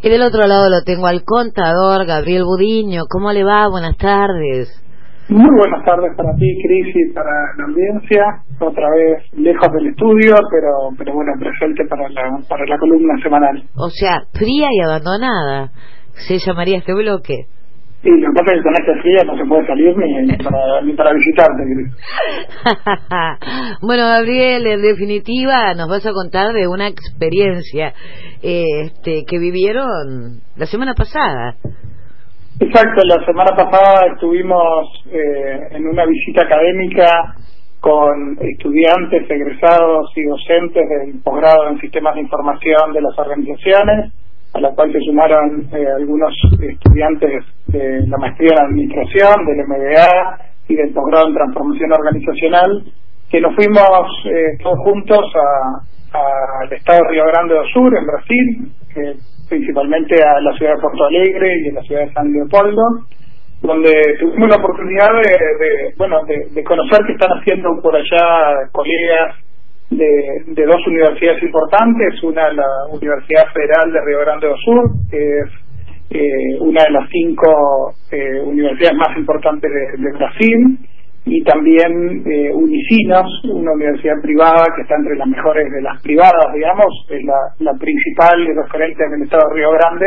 Y 0.00 0.08
del 0.08 0.22
otro 0.22 0.46
lado 0.46 0.70
lo 0.70 0.82
tengo 0.84 1.06
al 1.06 1.24
contador 1.24 2.06
Gabriel 2.06 2.44
Budiño. 2.44 3.02
¿Cómo 3.10 3.32
le 3.32 3.42
va? 3.42 3.68
Buenas 3.68 3.96
tardes. 3.96 4.68
Muy 5.28 5.50
buenas 5.58 5.84
tardes 5.84 6.16
para 6.16 6.34
ti, 6.36 6.46
Cris, 6.62 6.94
y 6.94 7.12
para 7.12 7.30
la 7.58 7.64
audiencia. 7.64 8.42
Otra 8.60 8.88
vez 8.90 9.24
lejos 9.34 9.68
del 9.74 9.88
estudio, 9.88 10.36
pero 10.50 10.70
pero 10.96 11.12
bueno, 11.14 11.32
presente 11.38 11.84
para 11.86 12.08
la, 12.08 12.38
para 12.48 12.64
la 12.64 12.78
columna 12.78 13.14
semanal. 13.22 13.62
O 13.76 13.90
sea, 13.90 14.22
fría 14.32 14.68
y 14.72 14.80
abandonada. 14.80 15.72
Se 16.26 16.38
llamaría 16.38 16.78
este 16.78 16.94
bloque. 16.94 17.46
Y 18.00 18.10
lo 18.10 18.30
que 18.30 18.38
pasa 18.38 18.52
es 18.52 18.58
que 18.58 18.62
con 18.62 18.74
esta 18.74 18.94
fría 19.02 19.24
no 19.24 19.36
se 19.36 19.44
puede 19.44 19.66
salir 19.66 19.92
ni, 19.96 20.36
para, 20.36 20.80
ni 20.82 20.92
para 20.92 21.12
visitarte, 21.14 21.64
bueno, 23.82 24.04
Gabriel, 24.04 24.68
en 24.68 24.82
definitiva, 24.82 25.74
nos 25.74 25.88
vas 25.88 26.06
a 26.06 26.12
contar 26.12 26.52
de 26.52 26.68
una 26.68 26.86
experiencia 26.86 27.92
este, 28.40 29.24
que 29.26 29.40
vivieron 29.40 30.42
la 30.56 30.66
semana 30.66 30.94
pasada. 30.94 31.56
Exacto, 32.60 33.02
la 33.04 33.24
semana 33.24 33.50
pasada 33.56 34.06
estuvimos 34.12 34.86
eh, 35.12 35.68
en 35.72 35.84
una 35.86 36.06
visita 36.06 36.44
académica 36.44 37.34
con 37.80 38.38
estudiantes, 38.40 39.28
egresados 39.28 40.12
y 40.16 40.22
docentes 40.24 40.88
del 40.88 41.20
posgrado 41.22 41.68
en 41.68 41.80
sistemas 41.80 42.14
de 42.14 42.22
información 42.22 42.92
de 42.92 43.00
las 43.00 43.18
organizaciones, 43.18 44.12
a 44.54 44.60
la 44.60 44.74
cual 44.74 44.92
se 44.92 45.00
sumaron 45.00 45.68
eh, 45.72 45.86
algunos 45.96 46.32
estudiantes 46.60 47.44
de 47.68 48.06
la 48.06 48.16
maestría 48.18 48.50
en 48.56 48.66
administración, 48.66 49.44
del 49.46 49.66
MBA 49.66 50.38
y 50.68 50.74
del 50.74 50.92
posgrado 50.92 51.28
en 51.28 51.34
transformación 51.34 51.92
organizacional, 51.92 52.84
que 53.30 53.40
nos 53.40 53.54
fuimos 53.54 54.24
eh, 54.24 54.56
todos 54.62 54.78
juntos 54.84 55.24
al 56.12 56.72
estado 56.72 57.00
de 57.04 57.10
Río 57.10 57.24
Grande 57.26 57.54
do 57.54 57.64
Sur, 57.72 57.92
en 57.94 58.06
Brasil, 58.06 58.72
principalmente 59.48 60.16
a 60.22 60.40
la 60.40 60.56
ciudad 60.56 60.74
de 60.76 60.80
Porto 60.80 61.04
Alegre 61.04 61.52
y 61.64 61.68
a 61.68 61.74
la 61.74 61.82
ciudad 61.82 62.06
de 62.06 62.12
San 62.12 62.32
Leopoldo, 62.32 62.82
donde 63.60 63.90
tuvimos 64.20 64.48
la 64.48 64.56
oportunidad 64.56 65.08
de, 65.12 65.94
bueno 65.96 66.20
de, 66.24 66.64
conocer 66.64 67.00
qué 67.06 67.12
están 67.12 67.30
haciendo 67.38 67.68
por 67.82 67.94
allá 67.94 68.70
colegas 68.72 69.36
de, 69.90 70.64
dos 70.66 70.86
universidades 70.86 71.42
importantes, 71.42 72.22
una 72.22 72.52
la 72.52 72.68
Universidad 72.92 73.46
Federal 73.52 73.92
de 73.92 74.00
Río 74.04 74.20
Grande 74.20 74.46
do 74.46 74.56
Sur, 74.56 74.90
que 75.10 75.18
es 75.18 75.67
eh, 76.10 76.58
una 76.60 76.84
de 76.84 76.90
las 76.90 77.08
cinco 77.10 77.94
eh, 78.10 78.40
universidades 78.40 78.96
más 78.96 79.16
importantes 79.16 79.70
de 79.70 80.12
Brasil, 80.12 80.78
y 81.30 81.42
también 81.44 82.24
eh, 82.24 82.50
Unicinos, 82.54 83.26
una 83.44 83.72
universidad 83.72 84.20
privada 84.22 84.64
que 84.74 84.82
está 84.82 84.96
entre 84.96 85.16
las 85.16 85.28
mejores 85.28 85.70
de 85.70 85.82
las 85.82 86.00
privadas, 86.02 86.46
digamos, 86.54 86.88
es 87.10 87.24
la, 87.24 87.38
la 87.58 87.78
principal 87.78 88.40
y 88.40 88.52
referente 88.54 89.08
del 89.08 89.22
estado 89.22 89.48
de 89.48 89.54
Río 89.54 89.70
Grande. 89.72 90.06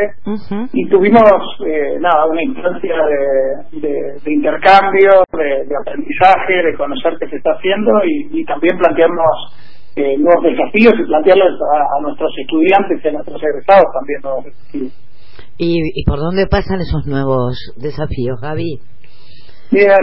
Y 0.73 0.89
tuvimos, 0.89 1.21
eh, 1.65 1.97
nada, 1.99 2.25
una 2.25 2.41
instancia 2.41 2.95
de, 3.71 4.17
de, 4.23 4.33
intercambio, 4.33 5.23
de, 5.31 5.75
aprendizaje, 5.75 6.53
de 6.65 6.73
conocer 6.75 7.13
qué 7.19 7.27
se 7.29 7.37
está 7.37 7.51
haciendo 7.51 7.91
y, 8.05 8.43
también 8.45 8.77
plantearnos 8.77 9.93
eh, 9.95 10.17
nuevos 10.17 10.43
desafíos 10.43 10.93
y 10.99 11.05
plantearles 11.05 11.53
a, 11.53 12.01
nuestros 12.01 12.31
estudiantes 12.37 12.99
y 13.03 13.07
a 13.07 13.11
nuestros 13.11 13.41
egresados 13.43 13.85
también 13.93 14.19
nuevos 14.23 14.45
desafíos. 14.45 15.10
¿Y, 15.63 15.77
¿Y 15.93 16.03
por 16.05 16.17
dónde 16.17 16.47
pasan 16.49 16.81
esos 16.81 17.05
nuevos 17.05 17.53
desafíos, 17.77 18.41
Gaby? 18.41 18.81
Bien, 19.69 19.93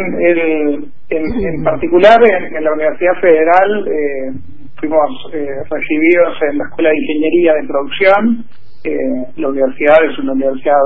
en, 1.11 1.65
particular 1.65 2.17
en, 2.23 2.63
la 2.63 2.73
Universidad 2.73 3.21
Federal 3.21 3.89
eh, 3.89 4.33
fuimos 4.79 5.11
eh, 5.35 5.49
recibidos 5.69 6.39
en 6.49 6.59
la 6.59 6.65
Escuela 6.65 6.91
de 6.91 6.97
Ingeniería 6.97 7.55
de 7.55 7.67
Producción. 7.67 8.45
Eh, 8.85 9.33
la 9.35 9.49
universidad 9.49 9.97
es 10.09 10.17
una 10.21 10.33
universidad 10.33 10.79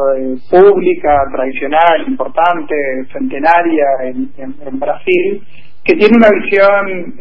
pública, 0.50 1.20
tradicional, 1.30 2.08
importante, 2.08 2.74
centenaria 3.12 3.86
en, 4.04 4.80
Brasil, 4.80 5.42
que 5.84 5.94
tiene 5.94 6.17
una 6.17 6.30
visión 6.30 7.14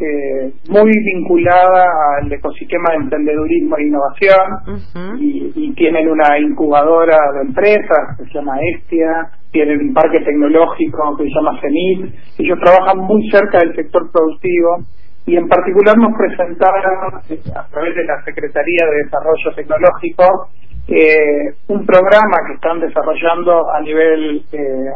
muy 0.69 0.91
vinculada 0.91 1.85
al 2.19 2.31
ecosistema 2.31 2.91
de 2.91 2.97
emprendedurismo 2.97 3.77
e 3.77 3.87
innovación 3.87 5.19
y, 5.19 5.51
y, 5.55 5.73
tienen 5.73 6.09
una 6.09 6.37
incubadora 6.37 7.17
de 7.33 7.41
empresas 7.47 8.17
que 8.17 8.25
se 8.25 8.33
llama 8.33 8.57
Estia, 8.75 9.31
tienen 9.51 9.79
un 9.79 9.93
parque 9.93 10.19
tecnológico 10.19 11.17
que 11.17 11.23
se 11.23 11.29
llama 11.29 11.59
CENIT, 11.59 12.13
ellos 12.37 12.59
trabajan 12.63 12.99
muy 12.99 13.29
cerca 13.29 13.59
del 13.59 13.75
sector 13.75 14.11
productivo 14.11 14.85
y 15.25 15.35
en 15.35 15.47
particular 15.47 15.95
nos 15.97 16.17
presentaron 16.17 17.21
eh, 17.29 17.39
a 17.55 17.67
través 17.67 17.95
de 17.95 18.03
la 18.05 18.23
Secretaría 18.23 18.85
de 18.89 19.03
Desarrollo 19.03 19.55
Tecnológico 19.55 20.49
eh, 20.87 21.53
un 21.67 21.85
programa 21.85 22.37
que 22.47 22.53
están 22.55 22.79
desarrollando 22.79 23.71
a 23.71 23.81
nivel, 23.81 24.43
eh, 24.51 24.91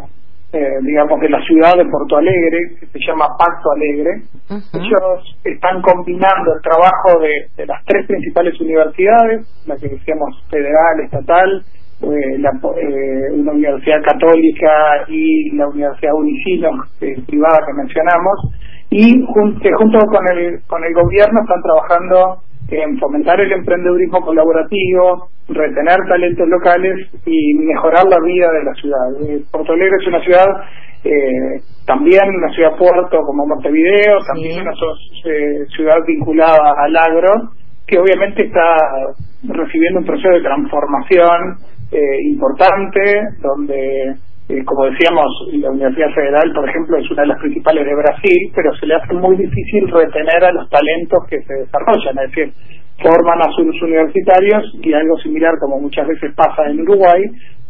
digamos, 0.81 1.19
de 1.19 1.29
la 1.29 1.41
ciudad 1.41 1.73
de 1.77 1.85
Porto 1.85 2.17
Alegre, 2.17 2.77
que 2.79 2.87
se 2.87 2.99
llama 2.99 3.27
Pacto 3.37 3.71
Alegre. 3.71 4.21
Ellos 4.49 5.37
están 5.43 5.81
combinando 5.81 6.53
el 6.55 6.61
trabajo 6.61 7.19
de, 7.19 7.47
de 7.55 7.65
las 7.65 7.83
tres 7.85 8.05
principales 8.07 8.59
universidades, 8.59 9.65
la 9.67 9.75
que 9.77 9.89
decíamos 9.89 10.43
federal, 10.49 10.99
estatal 11.03 11.63
eh, 12.01 12.37
la, 12.39 12.49
eh, 12.49 13.31
una 13.31 13.53
universidad 13.53 14.01
católica 14.03 15.05
y 15.07 15.55
la 15.55 15.67
Universidad 15.67 16.13
Unicino, 16.13 16.69
privada 16.99 17.59
que 17.65 17.73
mencionamos, 17.73 18.51
y 18.89 19.13
que 19.61 19.71
junto 19.77 19.99
con 20.07 20.37
el, 20.37 20.61
con 20.67 20.83
el 20.83 20.93
gobierno 20.93 21.39
están 21.41 21.61
trabajando 21.61 22.41
en 22.69 22.97
fomentar 22.99 23.39
el 23.41 23.51
emprendedurismo 23.51 24.21
colaborativo, 24.21 25.29
retener 25.47 25.97
talentos 26.07 26.47
locales 26.47 27.07
y 27.25 27.53
mejorar 27.53 28.05
la 28.05 28.19
vida 28.25 28.51
de 28.51 28.63
la 28.63 28.73
ciudad. 28.73 29.29
Eh, 29.29 29.43
Porto 29.51 29.73
Alegre 29.73 29.97
es 30.01 30.07
una 30.07 30.21
ciudad, 30.21 30.45
eh, 31.03 31.61
también 31.85 32.23
una 32.27 32.51
ciudad 32.53 32.75
puerto 32.77 33.19
como 33.25 33.45
Montevideo, 33.45 34.17
también 34.33 34.61
una 34.61 34.73
ciudad 35.75 35.97
vinculada 36.07 36.73
al 36.77 36.95
agro, 36.95 37.51
que 37.85 37.99
obviamente 37.99 38.45
está 38.45 38.77
recibiendo 39.43 39.99
un 39.99 40.05
proceso 40.05 40.29
de 40.29 40.41
transformación 40.41 41.57
eh, 41.91 42.21
importante, 42.23 42.99
donde, 43.41 44.15
eh, 44.47 44.63
como 44.63 44.85
decíamos, 44.85 45.25
la 45.53 45.71
Universidad 45.71 46.13
Federal, 46.13 46.51
por 46.53 46.69
ejemplo, 46.69 46.97
es 46.97 47.09
una 47.09 47.23
de 47.23 47.27
las 47.29 47.39
principales 47.39 47.85
de 47.85 47.95
Brasil, 47.95 48.51
pero 48.53 48.75
se 48.75 48.85
le 48.85 48.95
hace 48.95 49.13
muy 49.13 49.35
difícil 49.37 49.89
retener 49.89 50.43
a 50.43 50.51
los 50.51 50.69
talentos 50.69 51.19
que 51.27 51.41
se 51.41 51.53
desarrollan, 51.65 52.19
es 52.25 52.29
decir, 52.29 52.53
forman 53.01 53.41
a 53.41 53.51
sus 53.51 53.81
universitarios 53.81 54.63
y 54.81 54.93
algo 54.93 55.17
similar 55.17 55.55
como 55.59 55.79
muchas 55.79 56.07
veces 56.07 56.33
pasa 56.35 56.69
en 56.69 56.81
Uruguay, 56.81 57.23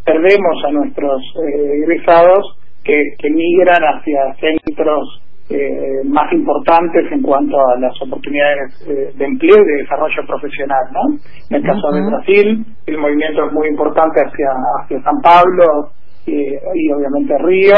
perdemos 0.03 0.63
a 0.67 0.71
nuestros 0.71 1.21
eh, 1.21 1.83
egresados 1.83 2.57
que, 2.83 3.01
que 3.17 3.29
migran 3.29 3.81
hacia 3.81 4.35
centros 4.35 5.21
eh, 5.49 6.01
más 6.05 6.31
importantes 6.33 7.11
en 7.11 7.21
cuanto 7.21 7.55
a 7.55 7.79
las 7.79 7.93
oportunidades 8.01 8.87
eh, 8.89 9.13
de 9.15 9.25
empleo 9.25 9.57
y 9.57 9.65
de 9.65 9.81
desarrollo 9.83 10.25
profesional. 10.27 10.83
¿no? 10.91 11.17
En 11.49 11.57
el 11.57 11.63
caso 11.63 11.91
de 11.91 12.01
Brasil, 12.01 12.65
el 12.85 12.97
movimiento 12.97 13.45
es 13.45 13.53
muy 13.53 13.67
importante 13.67 14.21
hacia, 14.21 14.47
hacia 14.81 15.01
San 15.03 15.21
Pablo 15.21 15.91
eh, 16.27 16.59
y 16.73 16.91
obviamente 16.91 17.37
Río. 17.39 17.75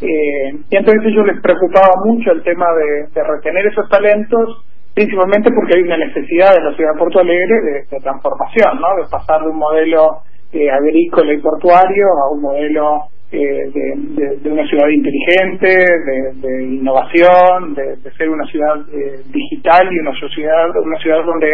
Eh, 0.00 0.52
y 0.70 0.76
entonces 0.76 1.02
ellos 1.06 1.26
les 1.26 1.40
preocupaba 1.40 1.90
mucho 2.04 2.32
el 2.32 2.42
tema 2.42 2.66
de, 2.74 3.08
de, 3.14 3.24
retener 3.24 3.66
esos 3.66 3.88
talentos, 3.88 4.64
principalmente 4.92 5.50
porque 5.54 5.76
hay 5.76 5.82
una 5.82 5.96
necesidad 5.96 6.54
de 6.54 6.62
la 6.62 6.74
ciudad 6.74 6.92
de 6.92 6.98
Porto 6.98 7.20
Alegre 7.20 7.60
de, 7.62 7.72
de 7.90 8.00
transformación, 8.02 8.80
¿no? 8.80 9.02
de 9.02 9.08
pasar 9.10 9.40
de 9.42 9.48
un 9.48 9.58
modelo 9.58 10.22
agrícola 10.52 11.32
y 11.32 11.40
portuario 11.40 12.06
a 12.22 12.32
un 12.32 12.40
modelo 12.40 13.08
eh, 13.34 14.38
de, 14.40 14.50
una 14.50 14.64
ciudad 14.68 14.88
inteligente, 14.88 15.66
de, 15.66 16.62
innovación, 16.62 17.74
de, 17.74 17.96
ser 18.16 18.28
una 18.28 18.46
ciudad 18.46 18.76
eh, 18.92 19.22
digital 19.32 19.88
y 19.90 19.98
una 19.98 20.12
ciudad, 20.12 20.70
una 20.80 20.98
ciudad 20.98 21.24
donde 21.24 21.50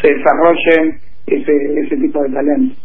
se 0.00 0.14
desarrollen 0.14 0.96
ese, 1.26 1.52
ese 1.80 1.96
tipo 1.96 2.22
de 2.22 2.30
talentos. 2.30 2.78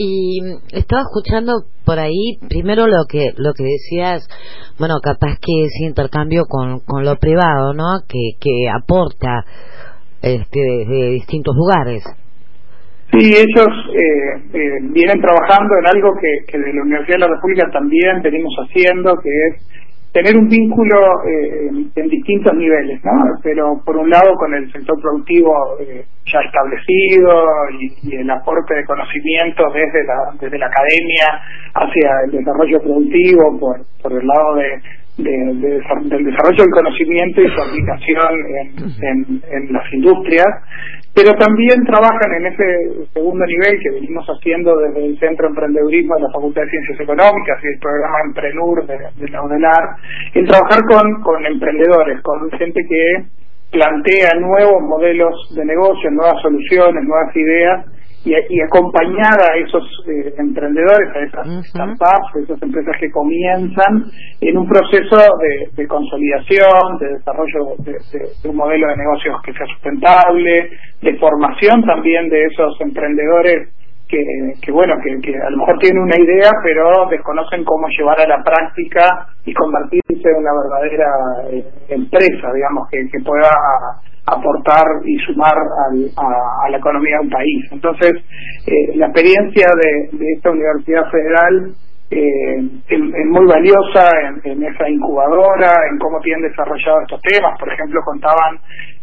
Y 0.00 0.38
estaba 0.70 1.02
escuchando 1.02 1.64
por 1.84 1.98
ahí 1.98 2.38
primero 2.48 2.86
lo 2.86 3.02
que 3.08 3.32
lo 3.36 3.52
que 3.52 3.64
decías, 3.64 4.28
bueno, 4.78 5.00
capaz 5.02 5.40
que 5.42 5.64
ese 5.64 5.86
intercambio 5.86 6.44
con, 6.48 6.78
con 6.86 7.04
lo 7.04 7.16
privado, 7.16 7.74
¿no? 7.74 8.06
Que, 8.06 8.38
que 8.38 8.70
aporta 8.70 9.44
este, 10.22 10.60
desde 10.60 11.10
distintos 11.10 11.52
lugares. 11.56 12.04
Sí, 13.10 13.26
ellos 13.26 13.68
eh, 13.90 14.48
eh, 14.54 14.78
vienen 14.92 15.20
trabajando 15.20 15.74
en 15.80 15.86
algo 15.88 16.12
que, 16.20 16.46
que 16.46 16.58
de 16.58 16.74
la 16.74 16.82
Universidad 16.82 17.16
de 17.16 17.26
la 17.26 17.34
República 17.34 17.68
también 17.72 18.22
venimos 18.22 18.54
haciendo, 18.62 19.14
que 19.20 19.30
es 19.48 19.68
tener 20.12 20.36
un 20.36 20.48
vínculo 20.48 20.96
eh, 21.26 21.68
en 21.94 22.08
distintos 22.08 22.54
niveles, 22.54 23.00
¿no? 23.04 23.12
Pero 23.42 23.80
por 23.84 23.96
un 23.96 24.08
lado 24.08 24.34
con 24.36 24.54
el 24.54 24.70
sector 24.72 25.00
productivo 25.00 25.52
eh, 25.80 26.04
ya 26.24 26.40
establecido 26.40 27.44
y, 27.78 28.16
el 28.16 28.30
aporte 28.30 28.74
de 28.74 28.84
conocimiento 28.84 29.64
desde 29.72 30.04
la 30.04 30.32
desde 30.40 30.58
la 30.58 30.66
academia 30.66 31.26
hacia 31.74 32.10
el 32.24 32.30
desarrollo 32.32 32.80
productivo 32.80 33.58
por 33.58 33.80
por 34.02 34.12
el 34.12 34.26
lado 34.26 34.54
de 34.56 34.80
del 35.18 36.24
desarrollo 36.24 36.62
del 36.62 36.72
conocimiento 36.72 37.42
y 37.42 37.48
su 37.48 37.60
aplicación 37.60 38.32
en, 39.02 39.42
en, 39.50 39.72
las 39.72 39.92
industrias, 39.92 40.46
pero 41.12 41.32
también 41.34 41.84
trabajan 41.84 42.32
en 42.38 42.46
ese 42.46 43.08
segundo 43.12 43.44
nivel 43.44 43.80
que 43.82 43.90
venimos 43.90 44.24
haciendo 44.28 44.76
desde 44.78 45.06
el 45.06 45.18
Centro 45.18 45.48
de 45.48 45.50
Emprendedurismo 45.50 46.14
de 46.14 46.22
la 46.22 46.32
Facultad 46.32 46.62
de 46.62 46.70
Ciencias 46.70 47.00
Económicas 47.00 47.58
y 47.64 47.66
el 47.66 47.78
programa 47.80 48.16
Emprenur 48.26 48.86
de, 48.86 48.98
de 49.16 49.28
la 49.28 49.42
UDELAR, 49.42 49.84
en 50.34 50.46
trabajar 50.46 50.80
con, 50.88 51.22
con 51.22 51.44
emprendedores, 51.46 52.22
con 52.22 52.50
gente 52.52 52.80
que 52.88 53.24
plantea 53.72 54.38
nuevos 54.38 54.82
modelos 54.82 55.34
de 55.54 55.64
negocio, 55.64 56.10
nuevas 56.12 56.40
soluciones, 56.42 57.02
nuevas 57.04 57.34
ideas 57.34 57.86
y, 58.28 58.56
y 58.56 58.60
acompañar 58.60 59.40
a 59.40 59.56
esos 59.56 59.82
eh, 60.06 60.34
emprendedores, 60.38 61.08
a 61.14 61.20
esas 61.20 61.66
startups, 61.68 62.36
a 62.36 62.40
esas 62.44 62.62
empresas 62.62 62.94
que 63.00 63.10
comienzan 63.10 64.04
en 64.40 64.58
un 64.58 64.68
proceso 64.68 65.16
de, 65.76 65.86
consolidación, 65.86 66.98
de 67.00 67.08
desarrollo 67.14 67.76
de, 67.78 68.48
un 68.48 68.56
modelo 68.56 68.88
de 68.88 68.96
negocios 68.96 69.36
que 69.42 69.52
sea 69.52 69.66
sustentable, 69.66 70.70
de 71.00 71.16
formación 71.18 71.82
también 71.84 72.28
de 72.28 72.44
esos 72.44 72.78
emprendedores 72.80 73.70
que, 74.08 74.24
que 74.62 74.72
bueno, 74.72 74.94
que, 75.04 75.20
que, 75.20 75.36
a 75.36 75.50
lo 75.50 75.58
mejor 75.58 75.78
tienen 75.78 76.02
una 76.02 76.16
idea, 76.16 76.50
pero 76.62 77.08
desconocen 77.10 77.62
cómo 77.64 77.86
llevar 77.88 78.18
a 78.20 78.26
la 78.26 78.42
práctica 78.42 79.28
y 79.44 79.52
convertirse 79.52 80.30
en 80.30 80.36
una 80.36 80.50
verdadera 80.52 81.10
eh, 81.50 81.64
empresa, 81.90 82.52
digamos, 82.54 82.88
que, 82.90 83.06
que 83.12 83.22
pueda 83.22 83.50
aportar 84.34 84.84
y 85.04 85.16
sumar 85.18 85.54
a, 85.54 86.70
la 86.70 86.76
economía 86.76 87.16
de 87.18 87.24
un 87.24 87.30
país. 87.30 87.64
Entonces, 87.72 88.12
eh, 88.66 88.96
la 88.96 89.06
experiencia 89.06 89.66
de, 89.74 90.32
esta 90.34 90.50
Universidad 90.50 91.10
Federal 91.10 91.72
eh, 92.10 92.58
es, 92.88 93.00
muy 93.26 93.46
valiosa 93.46 94.08
en, 94.44 94.62
esa 94.62 94.88
incubadora, 94.88 95.72
en 95.90 95.98
cómo 95.98 96.20
tienen 96.20 96.48
desarrollado 96.48 97.00
estos 97.02 97.20
temas. 97.22 97.58
Por 97.58 97.72
ejemplo, 97.72 98.00
contaban 98.04 98.56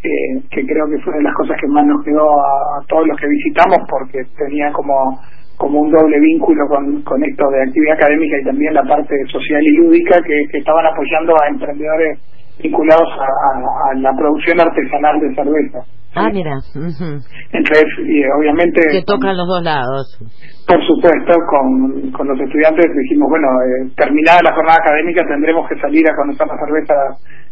eh, 0.03 0.41
que 0.49 0.65
creo 0.65 0.85
que 0.89 1.01
fue 1.03 1.13
de 1.13 1.23
las 1.23 1.33
cosas 1.35 1.57
que 1.59 1.67
más 1.67 1.85
nos 1.85 2.03
quedó 2.03 2.29
a, 2.39 2.81
todos 2.87 3.07
los 3.07 3.17
que 3.19 3.27
visitamos 3.27 3.77
porque 3.89 4.23
tenía 4.37 4.71
como 4.71 5.19
como 5.57 5.79
un 5.79 5.89
doble 5.89 6.19
vínculo 6.19 6.67
con, 6.67 7.01
con 7.03 7.23
esto 7.23 7.49
de 7.49 7.63
actividad 7.63 7.95
académica 7.95 8.37
y 8.37 8.43
también 8.43 8.73
la 8.73 8.83
parte 8.83 9.15
social 9.31 9.63
y 9.63 9.77
lúdica 9.77 10.21
que 10.21 10.57
estaban 10.57 10.85
apoyando 10.85 11.33
a 11.41 11.47
emprendedores 11.47 12.19
vinculados 12.59 13.09
a, 13.19 13.93
la 13.95 14.13
producción 14.13 14.59
artesanal 14.59 15.19
de 15.19 15.35
cerveza. 15.35 15.79
Ah, 16.15 16.29
mira. 16.31 16.55
Entonces, 16.73 17.85
y 18.07 18.23
obviamente... 18.39 18.81
Que 18.89 19.03
tocan 19.05 19.35
los 19.35 19.47
dos 19.47 19.61
lados. 19.63 20.17
Por 20.65 20.81
supuesto, 20.87 21.33
con, 21.49 22.11
con 22.11 22.27
los 22.27 22.39
estudiantes 22.39 22.85
dijimos, 23.03 23.29
bueno, 23.29 23.47
eh, 23.61 23.91
terminada 23.95 24.41
la 24.41 24.55
jornada 24.55 24.79
académica 24.81 25.21
tendremos 25.27 25.67
que 25.69 25.77
salir 25.79 26.07
a 26.09 26.15
conocer 26.15 26.47
la 26.47 26.57
cerveza 26.57 26.95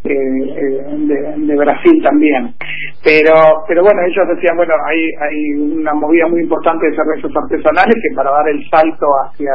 eh, 0.04 0.12
eh, 0.12 1.36
de, 1.38 1.56
Brasil 1.56 2.02
también. 2.02 2.56
Pero 3.04 3.34
pero 3.68 3.84
bueno, 3.84 4.02
ellos 4.02 4.28
decían, 4.36 4.58
bueno, 4.58 4.74
hay, 4.88 5.00
hay 5.00 5.62
una 5.62 5.94
movida 5.94 6.28
muy 6.28 6.42
importante 6.42 6.88
de 6.90 6.96
cervezas 6.96 7.32
artesanales 7.36 7.96
que 7.96 8.16
para 8.16 8.32
dar 8.32 8.50
el 8.50 8.68
salto 8.70 9.06
hacia 9.24 9.54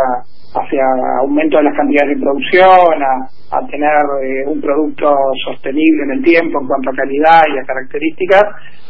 hacia 0.54 0.82
aumento 1.20 1.58
de 1.58 1.64
las 1.64 1.76
cantidades 1.76 2.16
de 2.16 2.22
producción, 2.22 3.02
a, 3.02 3.60
tener 3.68 4.00
eh, 4.22 4.46
un 4.46 4.60
producto 4.60 5.12
sostenible 5.44 6.04
en 6.04 6.10
el 6.12 6.22
tiempo 6.22 6.60
en 6.60 6.66
cuanto 6.66 6.90
a 6.90 6.94
calidad 6.94 7.42
y 7.54 7.58
a 7.58 7.64
características, 7.64 8.44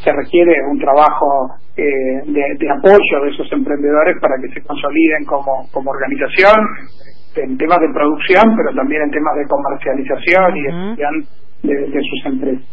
se 0.08 0.16
requiere 0.16 0.54
un 0.70 0.78
trabajo 0.78 1.52
eh, 1.76 2.22
de, 2.26 2.70
apoyo 2.70 3.24
de 3.24 3.30
esos 3.30 3.52
emprendedores 3.52 4.16
para 4.20 4.36
que 4.40 4.48
se 4.48 4.66
consoliden 4.66 5.24
como, 5.26 5.68
como 5.70 5.90
organización 5.90 6.56
en 7.36 7.56
temas 7.58 7.78
de 7.80 7.92
producción, 7.92 8.56
pero 8.56 8.74
también 8.74 9.02
en 9.02 9.10
temas 9.10 9.34
de 9.36 9.44
comercialización 9.46 10.56
y 10.56 10.62
de, 11.62 11.74
de, 11.92 12.00
sus 12.02 12.26
empresas. 12.26 12.64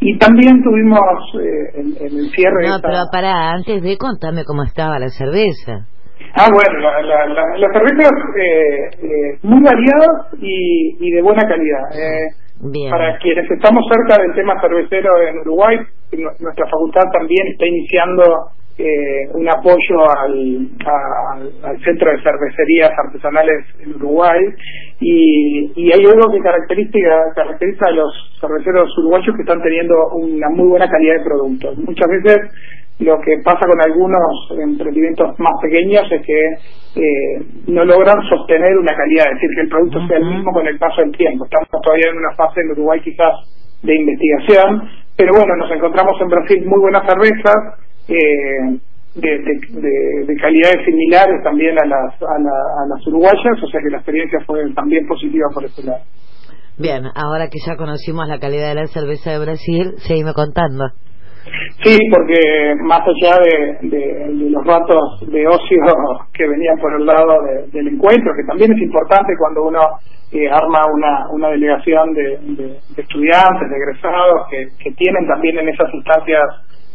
Y 0.00 0.16
también 0.18 0.62
tuvimos 0.62 1.00
eh, 1.40 1.80
en, 1.80 2.18
el 2.18 2.30
cierre... 2.30 2.68
No, 2.68 2.78
pero 2.80 3.04
para, 3.10 3.50
antes 3.50 3.82
de 3.82 3.98
contarme 3.98 4.44
cómo 4.44 4.62
estaba 4.62 4.98
la 4.98 5.08
cerveza. 5.08 5.86
Ah, 6.34 6.48
bueno, 6.50 6.78
la, 6.78 7.26
la, 7.26 7.58
las 7.58 7.72
cervezas 7.72 8.12
eh, 8.38 8.88
eh, 9.02 9.38
muy 9.42 9.60
variadas 9.62 10.32
y, 10.40 10.96
y, 11.06 11.10
de 11.10 11.20
buena 11.20 11.42
calidad. 11.42 11.90
Eh, 11.92 12.41
para 12.90 13.18
quienes 13.18 13.50
estamos 13.50 13.84
cerca 13.90 14.22
del 14.22 14.34
tema 14.34 14.60
cervecero 14.60 15.20
en 15.20 15.38
Uruguay, 15.38 15.78
nuestra 16.12 16.66
facultad 16.70 17.04
también 17.12 17.48
está 17.48 17.66
iniciando 17.66 18.22
eh, 18.78 19.28
un 19.34 19.48
apoyo 19.48 20.08
al, 20.16 20.68
al 21.62 21.84
Centro 21.84 22.10
de 22.10 22.22
Cervecerías 22.22 22.90
Artesanales 23.04 23.66
en 23.80 23.96
Uruguay 23.96 24.40
y, 25.00 25.72
y 25.76 25.92
hay 25.92 26.04
algo 26.04 26.32
que 26.32 26.40
caracteriza, 26.40 26.98
caracteriza 27.34 27.86
a 27.86 27.90
los 27.90 28.38
cerveceros 28.40 28.96
uruguayos 28.98 29.34
que 29.36 29.42
están 29.42 29.62
teniendo 29.62 29.94
una 30.14 30.48
muy 30.50 30.68
buena 30.68 30.88
calidad 30.88 31.18
de 31.18 31.24
productos. 31.24 31.78
Muchas 31.78 32.08
veces 32.08 32.38
lo 32.98 33.20
que 33.20 33.38
pasa 33.42 33.66
con 33.66 33.80
algunos 33.80 34.22
emprendimientos 34.58 35.38
más 35.38 35.52
pequeños 35.60 36.02
es 36.10 36.22
que 36.24 36.40
eh, 37.00 37.44
no 37.66 37.84
logran 37.84 38.22
sostener 38.28 38.76
una 38.78 38.94
calidad, 38.94 39.26
es 39.28 39.34
decir, 39.34 39.50
que 39.54 39.62
el 39.62 39.68
producto 39.68 40.06
sea 40.06 40.18
el 40.18 40.26
mismo 40.26 40.52
con 40.52 40.66
el 40.66 40.78
paso 40.78 41.02
del 41.02 41.12
tiempo. 41.12 41.44
Estamos 41.44 41.68
todavía 41.82 42.10
en 42.10 42.18
una 42.18 42.34
fase 42.36 42.60
en 42.60 42.70
Uruguay 42.70 43.00
quizás 43.00 43.32
de 43.82 43.96
investigación, 43.96 44.88
pero 45.16 45.32
bueno, 45.34 45.56
nos 45.56 45.70
encontramos 45.72 46.14
en 46.20 46.28
Brasil 46.28 46.64
muy 46.66 46.80
buenas 46.80 47.02
cervezas, 47.06 47.56
eh, 48.08 48.78
de, 49.14 49.28
de, 50.26 50.36
calidades 50.40 50.84
similares 50.86 51.42
también 51.44 51.76
a 51.78 51.84
las, 51.84 52.14
a, 52.22 52.34
a 52.34 52.86
las 52.88 53.06
uruguayas, 53.06 53.62
o 53.62 53.66
sea 53.68 53.80
que 53.82 53.90
la 53.90 53.98
experiencia 53.98 54.40
fue 54.46 54.60
también 54.74 55.06
positiva 55.06 55.48
por 55.52 55.64
ese 55.64 55.84
lado. 55.84 56.02
Bien, 56.78 57.04
ahora 57.14 57.48
que 57.48 57.58
ya 57.66 57.76
conocimos 57.76 58.26
la 58.26 58.38
calidad 58.38 58.68
de 58.70 58.74
la 58.74 58.86
cerveza 58.86 59.32
de 59.32 59.38
Brasil, 59.38 59.94
seguime 59.98 60.32
contando. 60.32 60.84
Sí, 61.82 61.98
porque 62.14 62.74
más 62.82 63.00
allá 63.00 63.38
de, 63.42 64.28
los 64.30 64.64
ratos 64.64 65.20
de 65.26 65.46
ocio 65.46 65.78
que 66.32 66.46
venían 66.46 66.78
por 66.78 66.94
el 66.94 67.04
lado 67.04 67.34
del 67.72 67.88
encuentro, 67.88 68.32
que 68.36 68.46
también 68.46 68.72
es 68.72 68.80
importante 68.80 69.32
cuando 69.38 69.64
uno 69.64 69.80
eh, 70.30 70.48
arma 70.48 70.80
una, 70.94 71.28
una 71.30 71.48
delegación 71.48 72.14
de, 72.14 72.78
estudiantes, 72.96 73.68
de 73.68 73.76
egresados, 73.76 74.46
que, 74.50 74.92
tienen 74.92 75.26
también 75.26 75.58
en 75.58 75.68
esas 75.68 75.92
instancias 75.92 76.44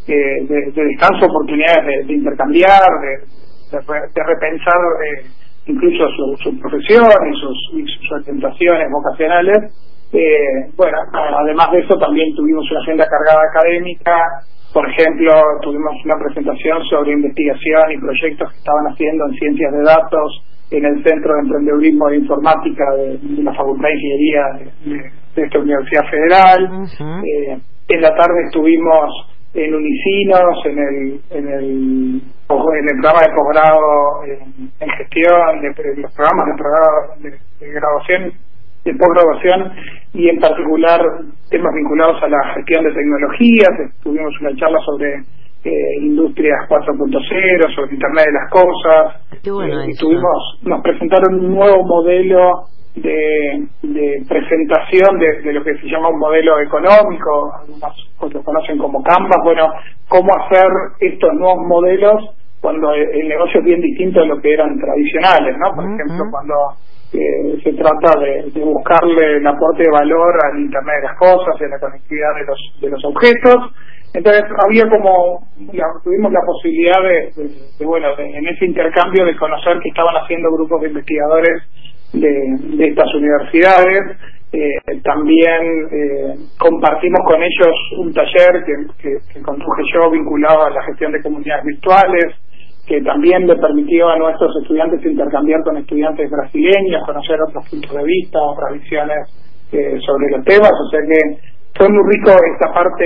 eh, 0.07 0.45
de, 0.47 0.71
descanso 0.71 1.25
oportunidades 1.25 2.07
de, 2.07 2.13
intercambiar, 2.13 2.87
de, 3.01 4.23
repensar 4.23 4.79
eh, 5.03 5.25
incluso 5.65 6.07
su, 6.41 6.57
profesión 6.59 7.11
y 7.29 7.39
sus, 7.39 7.57
y 7.73 7.85
sus 7.85 8.11
orientaciones 8.13 8.87
vocacionales 8.89 9.73
eh, 10.13 10.71
bueno, 10.75 10.97
además 11.11 11.71
de 11.71 11.79
eso 11.79 11.97
también 11.97 12.33
tuvimos 12.35 12.69
una 12.71 12.79
agenda 12.81 13.05
cargada 13.05 13.41
académica, 13.49 14.15
por 14.73 14.87
ejemplo, 14.89 15.33
tuvimos 15.61 15.93
una 16.05 16.15
presentación 16.17 16.83
sobre 16.89 17.13
investigación 17.13 17.91
y 17.91 17.97
proyectos 17.97 18.51
que 18.51 18.57
estaban 18.57 18.85
haciendo 18.87 19.25
en 19.27 19.33
ciencias 19.33 19.71
de 19.73 19.83
datos 19.83 20.43
en 20.69 20.85
el 20.85 21.03
Centro 21.03 21.33
de 21.33 21.39
Emprendedurismo 21.41 22.09
e 22.09 22.17
Informática 22.17 22.83
de, 22.95 23.19
la 23.43 23.53
Facultad 23.53 23.87
de 23.87 23.95
Ingeniería 23.95 24.43
de, 25.35 25.43
esta 25.43 25.59
Universidad 25.59 26.03
Federal. 26.09 26.87
eh, 27.25 27.59
en 27.89 28.01
la 28.01 28.15
tarde 28.15 28.43
estuvimos 28.45 29.11
en 29.53 29.73
Unicinos, 29.73 30.65
en 30.65 30.77
el, 30.77 31.21
en 31.31 31.47
el, 31.47 32.21
en 32.21 32.89
el 32.89 33.01
programa 33.01 33.21
de 33.25 33.33
posgrado 33.33 34.23
en, 34.25 34.89
gestión, 34.89 35.61
de, 35.61 36.01
los 36.01 36.13
programas 36.13 36.45
de, 36.45 36.53
programa, 36.55 37.39
de 37.59 37.71
graduación 37.71 38.33
de 38.87 38.93
posgraduación 38.95 39.71
y 40.13 40.29
en 40.29 40.39
particular 40.39 40.99
temas 41.49 41.73
vinculados 41.75 42.21
a 42.23 42.27
la 42.27 42.53
gestión 42.55 42.83
de 42.83 42.93
tecnologías. 42.93 43.69
Tuvimos 44.03 44.33
una 44.41 44.55
charla 44.55 44.79
sobre 44.85 45.15
eh, 45.63 45.71
industrias 46.01 46.67
4.0, 46.69 47.75
sobre 47.75 47.93
Internet 47.93 48.25
de 48.25 48.33
las 48.33 48.49
Cosas. 48.49 49.21
Eh, 49.31 49.91
y 49.91 49.97
tuvimos, 49.97 50.59
nos 50.63 50.81
presentaron 50.81 51.35
un 51.35 51.55
nuevo 51.55 51.83
modelo 51.83 52.67
de, 52.95 53.67
de 53.83 54.23
presentación 54.27 55.19
de, 55.19 55.41
de, 55.41 55.53
lo 55.53 55.63
que 55.63 55.77
se 55.77 55.87
llama 55.87 56.09
un 56.09 56.19
modelo 56.19 56.59
económico, 56.59 57.53
algunos 57.59 58.09
otros 58.17 58.43
conocen 58.43 58.77
como 58.77 59.03
Canvas, 59.03 59.37
bueno, 59.43 59.67
cómo 60.07 60.31
hacer 60.35 60.67
estos 60.99 61.33
nuevos 61.35 61.63
modelos 61.67 62.37
cuando 62.59 62.91
el 62.93 63.27
negocio 63.27 63.59
es 63.59 63.65
bien 63.65 63.81
distinto 63.81 64.21
de 64.21 64.27
lo 64.27 64.41
que 64.41 64.53
eran 64.53 64.79
tradicionales, 64.79 65.55
¿no? 65.59 65.75
Por 65.75 65.85
ejemplo, 65.85 66.25
cuando 66.31 66.53
eh, 67.13 67.57
se 67.63 67.71
trata 67.73 68.19
de, 68.19 68.51
buscarle 68.59 69.37
el 69.37 69.47
aporte 69.47 69.83
de 69.83 69.91
valor 69.91 70.35
al 70.43 70.59
Internet 70.59 70.95
de 71.01 71.07
las 71.07 71.17
cosas 71.17 71.55
a 71.61 71.67
la 71.67 71.79
conectividad 71.79 72.35
de 72.35 72.45
los, 72.45 72.59
de 72.81 72.89
los 72.89 73.05
objetos. 73.05 73.55
Entonces 74.13 74.43
había 74.65 74.83
como, 74.89 75.47
tuvimos 76.03 76.31
la 76.31 76.41
posibilidad 76.45 77.01
de, 77.03 77.85
bueno, 77.85 78.09
en 78.17 78.47
ese 78.47 78.65
intercambio 78.65 79.25
de 79.25 79.37
conocer 79.37 79.79
que 79.79 79.89
estaban 79.89 80.15
haciendo 80.15 80.49
grupos 80.51 80.81
de 80.81 80.87
investigadores 80.87 81.63
de, 82.13 82.87
estas 82.87 83.13
universidades. 83.13 84.17
Eh, 84.51 85.01
también 85.03 85.87
eh, 85.91 86.35
compartimos 86.57 87.19
con 87.27 87.41
ellos 87.43 87.75
un 87.97 88.13
taller 88.13 88.63
que, 88.65 89.17
que 89.33 89.41
conduje 89.41 89.83
yo 89.93 90.09
vinculado 90.09 90.63
a 90.63 90.69
la 90.69 90.83
gestión 90.83 91.11
de 91.11 91.21
comunidades 91.21 91.65
virtuales 91.65 92.33
que 92.87 93.01
también 93.01 93.45
le 93.45 93.55
permitió 93.57 94.07
a 94.09 94.17
nuestros 94.17 94.55
estudiantes 94.61 95.05
intercambiar 95.05 95.61
con 95.63 95.77
estudiantes 95.77 96.29
brasileños, 96.29 97.03
conocer 97.05 97.37
otros 97.41 97.69
puntos 97.69 97.91
de 97.91 98.03
vista, 98.03 98.39
otras 98.39 98.73
visiones 98.73 99.27
sobre 99.69 100.31
los 100.31 100.45
temas, 100.45 100.71
o 100.71 100.89
sea 100.89 101.01
que 101.01 101.37
fue 101.77 101.89
muy 101.89 102.01
rico 102.15 102.31
esta 102.31 102.73
parte, 102.73 103.05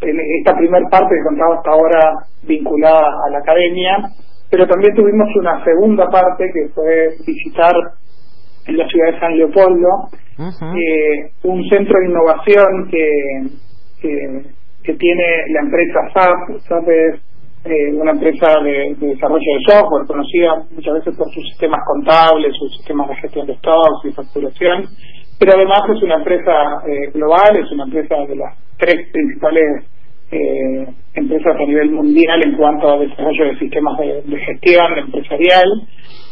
esta 0.00 0.56
primera 0.56 0.88
parte 0.88 1.14
que 1.16 1.24
contaba 1.24 1.56
hasta 1.56 1.70
ahora 1.72 2.12
vinculada 2.44 3.06
a 3.26 3.30
la 3.30 3.38
academia, 3.38 3.98
pero 4.50 4.66
también 4.66 4.94
tuvimos 4.94 5.28
una 5.36 5.62
segunda 5.64 6.08
parte 6.08 6.44
que 6.54 6.68
fue 6.72 7.08
visitar 7.26 7.74
en 8.66 8.78
la 8.78 8.86
ciudad 8.86 9.12
de 9.12 9.20
San 9.20 9.36
Leopoldo 9.36 9.88
un 11.42 11.68
centro 11.68 11.98
de 11.98 12.06
innovación 12.06 12.88
que, 12.90 13.10
que, 14.82 14.94
tiene 14.94 15.24
la 15.50 15.60
empresa 15.60 16.00
SAP. 16.14 16.58
SAP 16.68 16.88
es 16.88 17.20
eh, 17.64 17.94
una 17.94 18.10
empresa 18.10 18.60
de, 18.62 18.96
desarrollo 18.98 19.38
de 19.38 19.72
software 19.72 20.06
conocida 20.06 20.64
muchas 20.74 20.94
veces 20.94 21.16
por 21.16 21.32
sus 21.32 21.44
sistemas 21.48 21.80
contables, 21.86 22.56
sus 22.58 22.76
sistemas 22.76 23.08
de 23.08 23.16
gestión 23.16 23.46
de 23.46 23.54
stocks 23.56 24.04
y 24.04 24.12
facturación, 24.12 24.86
pero 25.38 25.52
además 25.54 25.82
es 25.94 26.02
una 26.02 26.16
empresa 26.16 26.52
eh, 26.86 27.10
global, 27.14 27.56
es 27.56 27.70
una 27.70 27.84
empresa 27.84 28.16
de 28.26 28.36
las 28.36 28.56
tres 28.78 29.10
principales 29.12 29.84
eh, 30.32 30.86
empresas 31.14 31.54
a 31.56 31.66
nivel 31.66 31.90
mundial 31.90 32.40
en 32.44 32.56
cuanto 32.56 32.88
a 32.88 32.98
desarrollo 32.98 33.44
de 33.44 33.58
sistemas 33.58 33.98
de, 33.98 34.38
gestión 34.38 34.98
empresarial 34.98 35.66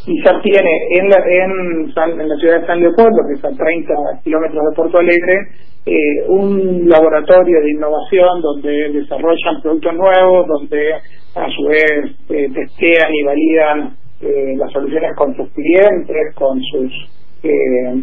y 0.06 0.24
ya 0.24 0.40
tiene 0.40 0.70
en 0.98 1.08
la, 1.10 1.18
en, 1.28 2.28
la 2.28 2.36
ciudad 2.36 2.60
de 2.60 2.66
San 2.66 2.80
Leopoldo, 2.80 3.20
que 3.28 3.34
es 3.34 3.44
a 3.44 3.56
30 3.56 3.94
kilómetros 4.24 4.64
de 4.70 4.76
Porto 4.76 4.98
Alegre, 4.98 5.48
eh, 5.84 6.24
un 6.28 6.88
laboratorio 6.88 7.60
de 7.60 7.70
innovación 7.70 8.40
donde 8.40 8.90
desarrollan 8.90 9.60
productos 9.62 9.94
nuevos, 9.94 10.46
donde 10.46 10.94
a 11.34 11.46
su 11.50 11.62
vez 11.68 12.16
eh, 12.30 12.48
testean 12.52 13.14
y 13.14 13.22
validan 13.22 13.96
eh, 14.22 14.54
las 14.56 14.72
soluciones 14.72 15.14
con 15.16 15.34
sus 15.36 15.48
clientes, 15.50 16.34
con 16.34 16.60
sus 16.62 16.92
eh, 17.42 18.02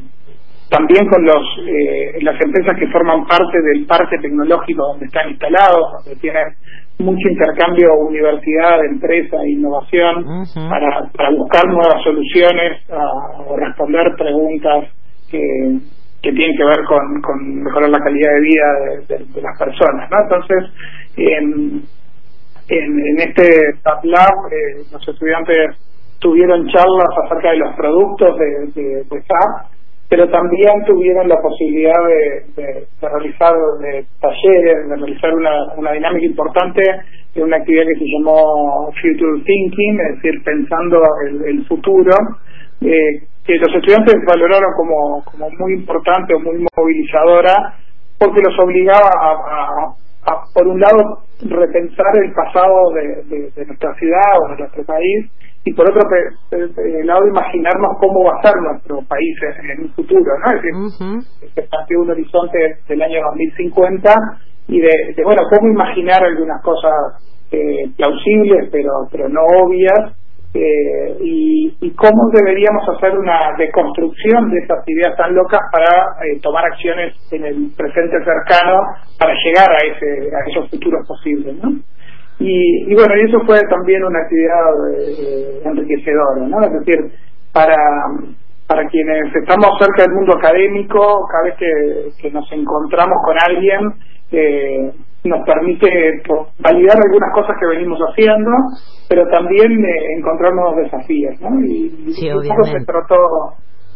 también 0.70 1.08
con 1.08 1.24
los 1.24 1.44
eh, 1.66 2.20
las 2.22 2.40
empresas 2.42 2.76
que 2.78 2.88
forman 2.88 3.26
parte 3.26 3.62
del 3.62 3.86
parque 3.86 4.18
tecnológico 4.22 4.84
donde 4.92 5.06
están 5.06 5.30
instalados, 5.30 6.04
donde 6.04 6.20
tienen 6.20 6.56
mucho 7.00 7.30
intercambio 7.30 7.94
universidad, 8.08 8.84
empresa 8.84 9.38
e 9.44 9.52
innovación 9.52 10.26
para, 10.70 11.10
para 11.16 11.30
buscar 11.32 11.66
nuevas 11.68 12.04
soluciones 12.04 12.82
o 12.90 13.56
responder 13.56 14.14
preguntas 14.18 14.90
que, 15.30 15.40
que 16.22 16.32
tienen 16.32 16.58
que 16.58 16.66
ver 16.66 16.84
con, 16.86 17.22
con 17.22 17.64
mejorar 17.64 17.90
la 17.90 18.00
calidad 18.00 18.32
de 18.34 18.42
vida 18.42 19.26
de, 19.34 19.42
las 19.42 19.60
personas. 19.60 20.10
¿no? 20.10 20.18
Entonces, 20.24 20.64
en, 21.18 21.84
en, 22.68 23.20
este 23.20 23.48
Lab, 24.04 24.34
eh, 24.52 24.84
los 24.92 25.08
estudiantes 25.08 25.78
tuvieron 26.20 26.68
charlas 26.68 27.10
acerca 27.26 27.52
de 27.52 27.58
los 27.58 27.76
productos 27.76 28.38
de, 28.40 28.82
de, 28.82 29.04
de 29.04 29.22
SAP 29.22 29.76
pero 30.10 30.30
también 30.30 30.86
tuvieron 30.86 31.28
la 31.28 31.36
posibilidad 31.42 32.00
de, 32.56 32.88
realizar 33.02 33.54
talleres, 34.22 34.88
de 34.90 34.96
realizar 34.96 35.34
una, 35.34 35.92
dinámica 35.92 36.26
importante 36.26 36.82
en 37.36 37.44
una 37.44 37.58
actividad 37.58 37.84
que 37.84 38.00
se 38.00 38.06
llamó 38.18 38.90
Future 39.02 39.44
Thinking, 39.44 40.00
es 40.00 40.16
decir, 40.16 40.44
pensando 40.44 41.02
el, 41.46 41.66
futuro, 41.66 42.12
eh, 42.82 43.20
que 43.46 43.58
los 43.58 43.76
estudiantes 43.76 44.16
valoraron 44.26 44.72
como, 44.78 45.24
muy 45.60 45.74
importante 45.74 46.34
o 46.34 46.40
muy 46.40 46.66
movilizadora, 46.78 47.76
porque 48.18 48.42
los 48.42 48.58
obligaba 48.60 49.12
a, 49.14 49.94
por 50.54 50.68
un 50.68 50.80
lado, 50.80 51.24
repensar 51.42 52.08
el 52.24 52.34
pasado 52.34 52.92
de, 52.94 53.52
de 53.56 53.66
nuestra 53.66 53.94
ciudad 53.96 54.40
o 54.42 54.52
de 54.52 54.58
nuestro 54.58 54.84
país, 54.86 55.30
y 55.68 55.74
por 55.74 55.90
otro 55.90 56.02
lado 57.04 57.28
imaginarnos 57.28 57.98
cómo 58.00 58.24
va 58.24 58.40
a 58.40 58.42
ser 58.42 58.56
nuestro 58.62 59.02
país 59.04 59.36
en, 59.64 59.84
un 59.84 59.90
futuro, 59.92 60.32
¿no? 60.40 60.56
Es 60.56 60.62
decir, 60.62 61.98
uh 61.98 62.02
un 62.02 62.10
horizonte 62.10 62.58
del 62.88 63.02
año 63.02 63.20
2050 63.32 64.14
y 64.68 64.80
de, 64.80 65.24
bueno, 65.24 65.42
cómo 65.50 65.72
imaginar 65.72 66.24
algunas 66.24 66.62
cosas 66.62 66.94
eh, 67.52 67.90
plausibles 67.96 68.70
pero 68.72 68.92
pero 69.12 69.30
no 69.30 69.42
obvias 69.42 70.14
eh, 70.54 71.18
y, 71.22 71.78
y, 71.82 71.92
cómo 71.92 72.30
deberíamos 72.34 72.84
hacer 72.90 73.18
una 73.18 73.56
deconstrucción 73.58 74.50
de 74.50 74.60
estas 74.60 74.88
ideas 74.88 75.16
tan 75.18 75.36
locas 75.36 75.60
para 75.72 76.26
eh, 76.26 76.40
tomar 76.42 76.66
acciones 76.66 77.16
en 77.32 77.46
el 77.46 77.72
presente 77.76 78.18
cercano 78.24 78.80
para 79.20 79.34
llegar 79.34 79.70
a 79.72 79.86
ese 79.86 80.36
a 80.36 80.50
esos 80.50 80.70
futuros 80.70 81.06
posibles, 81.08 81.56
¿no? 81.62 81.72
Y, 82.39 82.91
y 82.91 82.96
bueno, 82.96 83.15
y 83.15 83.29
eso 83.29 83.39
fue 83.46 83.60
también 83.70 84.03
una 84.03 84.20
actividad 84.20 84.72
eh, 84.94 85.62
enriquecedora, 85.65 86.48
¿no? 86.48 86.62
Es 86.62 86.74
decir, 86.74 87.12
para, 87.51 87.75
para 88.67 88.88
quienes 88.89 89.36
estamos 89.36 89.72
cerca 89.79 90.03
del 90.03 90.13
mundo 90.13 90.36
académico, 90.38 91.25
cada 91.32 91.44
vez 91.46 91.56
que, 91.58 92.22
que 92.22 92.32
nos 92.32 92.46
encontramos 92.51 93.17
con 93.25 93.38
alguien, 93.48 93.94
eh, 94.32 94.91
nos 95.24 95.46
permite 95.46 96.22
validar 96.60 96.98
algunas 97.03 97.34
cosas 97.34 97.56
que 97.60 97.65
venimos 97.65 98.00
haciendo, 98.00 98.51
pero 99.10 99.27
también 99.29 99.72
eh, 99.72 100.17
encontrar 100.17 100.53
nuevos 100.53 100.77
desafíos, 100.77 101.39
¿no? 101.41 101.50
Y, 101.65 102.13
sí, 102.13 102.29
se 102.29 102.86
trató 102.86 103.17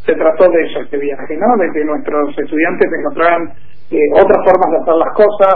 se 0.06 0.14
trató 0.16 0.50
de 0.50 0.64
eso 0.64 0.80
este 0.82 0.98
viaje, 0.98 1.38
¿no? 1.38 1.56
De 1.58 1.72
que 1.72 1.86
nuestros 1.86 2.36
estudiantes 2.38 2.90
encontraran 3.00 3.54
eh, 3.92 3.98
otras 4.14 4.40
formas 4.46 4.72
de 4.72 4.78
hacer 4.78 4.96
las 4.96 5.14
cosas, 5.14 5.56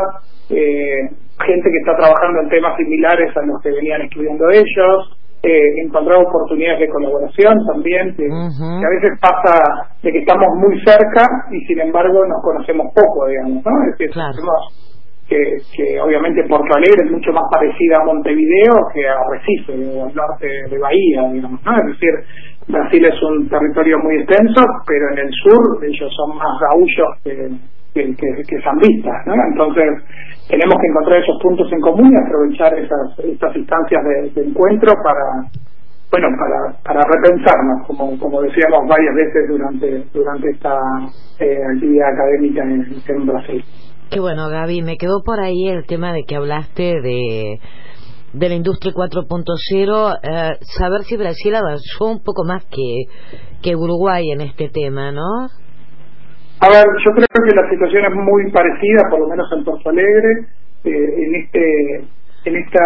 eh, 0.51 1.10
gente 1.44 1.70
que 1.70 1.77
está 1.77 1.96
trabajando 1.96 2.42
en 2.42 2.50
temas 2.50 2.77
similares 2.77 3.36
a 3.36 3.42
los 3.46 3.62
que 3.62 3.72
venían 3.72 4.01
estudiando 4.01 4.50
ellos, 4.50 5.20
eh, 5.44 5.84
encontrar 5.86 6.18
oportunidades 6.18 6.80
de 6.80 6.89
colaboración 6.89 7.54
también, 7.72 8.15
que, 8.15 8.25
a 8.25 8.89
veces 8.89 9.20
pasa 9.22 9.54
de 10.01 10.12
que 10.12 10.20
estamos 10.20 10.48
muy 10.58 10.80
cerca 10.84 11.27
y 11.51 11.60
sin 11.65 11.80
embargo 11.82 12.25
nos 12.25 12.42
conocemos 12.42 12.88
poco, 12.96 13.27
digamos, 13.27 13.63
¿no? 13.63 13.72
Es 13.84 13.98
decir, 13.98 14.12
que, 15.27 15.58
que 15.75 16.01
obviamente 16.01 16.44
Porto 16.48 16.75
Alegre 16.75 17.06
es 17.06 17.12
mucho 17.12 17.32
más 17.32 17.44
parecida 17.51 17.98
a 18.01 18.06
Montevideo 18.06 18.74
que 18.94 19.08
a 19.08 19.18
Recife, 19.30 19.74
al 19.74 20.15
norte 20.15 20.48
de 20.70 20.77
Bahía, 20.80 21.30
digamos, 21.32 21.62
¿no? 21.63 21.77
Es 21.77 21.86
decir, 21.94 22.13
Brasil 22.68 23.06
es 23.06 23.22
un 23.22 23.48
territorio 23.50 24.00
muy 24.00 24.18
extenso, 24.18 24.62
pero 24.88 25.12
en 25.12 25.20
el 25.20 25.32
sur 25.44 25.86
ellos 25.86 26.12
son 26.15 26.38
más 26.38 26.58
gaullos 26.62 27.08
que 27.24 27.50
que, 27.96 28.44
que, 28.44 28.62
sean 28.62 28.78
vistas, 28.78 29.16
¿no? 29.25 29.34
Entonces, 29.52 29.86
tenemos 30.50 30.75
que 30.82 30.88
encontrar 30.88 31.24
esos 31.24 31.38
puntos 31.42 31.72
en 31.72 31.80
común 31.80 32.12
y 32.12 32.18
aprovechar 32.18 32.74
esas, 32.78 33.20
estas 33.20 33.56
instancias 33.56 34.04
de, 34.36 34.42
encuentro 34.44 34.94
para, 35.02 35.50
bueno, 36.12 36.28
para, 36.38 36.78
para 36.84 37.02
repensarnos, 37.08 37.88
como, 37.88 38.20
como 38.20 38.42
decíamos 38.42 38.82
varias 38.88 39.16
veces 39.16 39.48
durante, 39.48 40.04
durante 40.14 40.50
esta 40.50 40.78
eh, 41.40 41.58
académica 42.04 42.64
en, 42.64 43.25
Brasil. 43.25 43.64
Qué 44.12 44.20
bueno, 44.20 44.50
Gaby, 44.50 44.82
me 44.82 44.98
quedó 44.98 45.24
por 45.25 45.40
ahí 45.40 45.70
el 45.70 45.86
tema 45.86 46.12
de 46.12 46.24
que 46.28 46.36
hablaste 46.36 47.02
de 47.02 47.60
de 48.34 48.50
la 48.50 48.56
industria 48.56 48.92
4.0, 48.92 50.20
eh, 50.22 50.58
saber 50.78 51.04
si 51.06 51.16
Brasil 51.16 51.56
avanzó 51.56 52.08
un 52.08 52.22
poco 52.22 52.44
más 52.44 52.66
que, 52.66 53.06
que 53.62 53.78
Uruguay 53.78 54.30
en 54.30 54.42
este 54.42 54.68
tema, 54.68 55.14
¿no? 55.14 55.48
A 56.62 56.70
ver, 56.70 56.86
yo 57.04 57.12
creo 57.12 57.28
que 57.44 57.56
la 57.56 57.70
situación 57.70 58.06
es 58.06 58.16
muy 58.16 58.50
parecida, 58.52 59.10
por 59.10 59.20
lo 59.20 59.28
menos 59.28 59.46
en 59.58 59.64
Porto 59.64 59.90
Alegre, 59.90 60.48
eh, 60.86 61.14
en 61.18 61.36
este 61.36 62.04
en 62.46 62.56
esta 62.58 62.84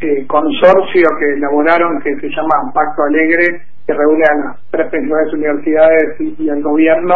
eh, 0.00 0.26
consorcio 0.26 1.08
que 1.18 1.34
elaboraron 1.34 2.00
que 2.02 2.14
se 2.16 2.28
llama 2.28 2.72
Pacto 2.72 3.02
Alegre, 3.02 3.62
que 3.86 3.92
reúne 3.92 4.24
a 4.24 4.46
las 4.46 4.70
tres 4.70 4.88
principales 4.90 5.32
universidades 5.32 6.20
y, 6.20 6.48
al 6.48 6.62
gobierno, 6.62 7.14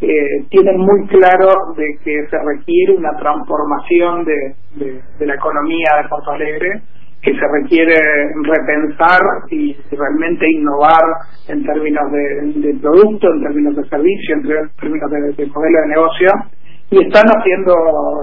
eh, 0.00 0.44
tienen 0.50 0.76
muy 0.78 1.06
claro 1.06 1.74
de 1.76 1.86
que 2.04 2.26
se 2.28 2.38
requiere 2.38 2.96
una 2.96 3.16
transformación 3.16 4.24
de, 4.24 4.54
de 5.18 5.26
la 5.26 5.34
economía 5.34 6.02
de 6.02 6.08
Porto 6.08 6.32
Alegre 6.32 6.82
que 7.22 7.32
se 7.34 7.46
requiere 7.52 7.94
repensar 8.42 9.20
y 9.50 9.76
realmente 9.90 10.46
innovar 10.50 11.02
en 11.48 11.62
términos 11.64 12.10
de, 12.12 12.60
de 12.60 12.80
producto, 12.80 13.28
en 13.34 13.42
términos 13.42 13.76
de 13.76 13.84
servicio, 13.88 14.36
en 14.36 14.42
términos 14.80 15.10
de, 15.10 15.46
modelo 15.46 15.80
de 15.82 15.88
negocio, 15.88 16.28
y 16.90 17.04
están 17.04 17.26
haciendo 17.28 17.74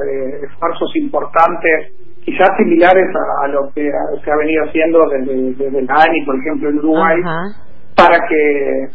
eh, 0.04 0.46
esfuerzos 0.50 0.90
importantes, 0.96 1.94
quizás 2.26 2.50
similares 2.58 3.08
a, 3.44 3.48
lo 3.50 3.72
que 3.74 3.90
se 4.24 4.32
ha 4.32 4.36
venido 4.36 4.64
haciendo 4.66 5.08
desde, 5.10 5.54
desde 5.54 5.80
el 5.80 5.88
ANI, 5.90 6.26
por 6.26 6.36
ejemplo, 6.40 6.70
en 6.70 6.80
Uruguay, 6.80 7.22
para 7.96 8.18
que 8.28 8.88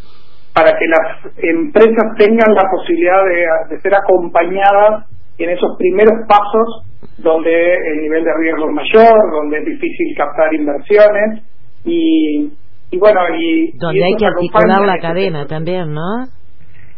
para 0.55 0.77
que 0.79 0.85
las 0.87 1.35
empresas 1.39 2.15
tengan 2.19 2.55
la 2.55 2.69
posibilidad 2.71 3.25
de, 3.25 3.75
de 3.75 3.81
ser 3.81 3.95
acompañadas 3.95 5.07
en 5.39 5.51
esos 5.51 5.77
primeros 5.79 6.27
pasos 6.29 6.85
donde 7.19 7.75
el 7.75 8.03
nivel 8.03 8.25
de 8.25 8.35
riesgo 8.35 8.69
es 8.69 8.75
mayor, 8.75 9.33
donde 9.33 9.59
es 9.59 9.65
difícil 9.65 10.15
captar 10.17 10.53
inversiones 10.55 11.43
y, 11.85 12.53
y 12.91 12.99
bueno, 12.99 13.21
y... 13.37 13.73
Donde 13.79 14.05
hay 14.05 14.15
que 14.19 14.27
articular 14.27 14.83
la 14.87 14.99
cadena 14.99 15.47
también, 15.47 15.93
¿no? 15.93 16.25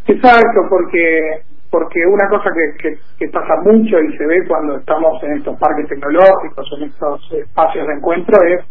Exacto, 0.06 0.60
porque 0.68 1.42
porque 1.74 2.06
una 2.06 2.28
cosa 2.28 2.50
que, 2.54 2.94
que, 3.18 3.28
pasa 3.30 3.56
mucho 3.64 3.98
y 3.98 4.16
se 4.16 4.24
ve 4.24 4.46
cuando 4.46 4.76
estamos 4.76 5.20
en 5.24 5.38
estos 5.38 5.58
parques 5.58 5.88
tecnológicos, 5.88 6.70
en 6.78 6.84
estos 6.84 7.32
espacios 7.32 7.88
de 7.88 7.94
encuentro, 7.94 8.38
es 8.46 8.64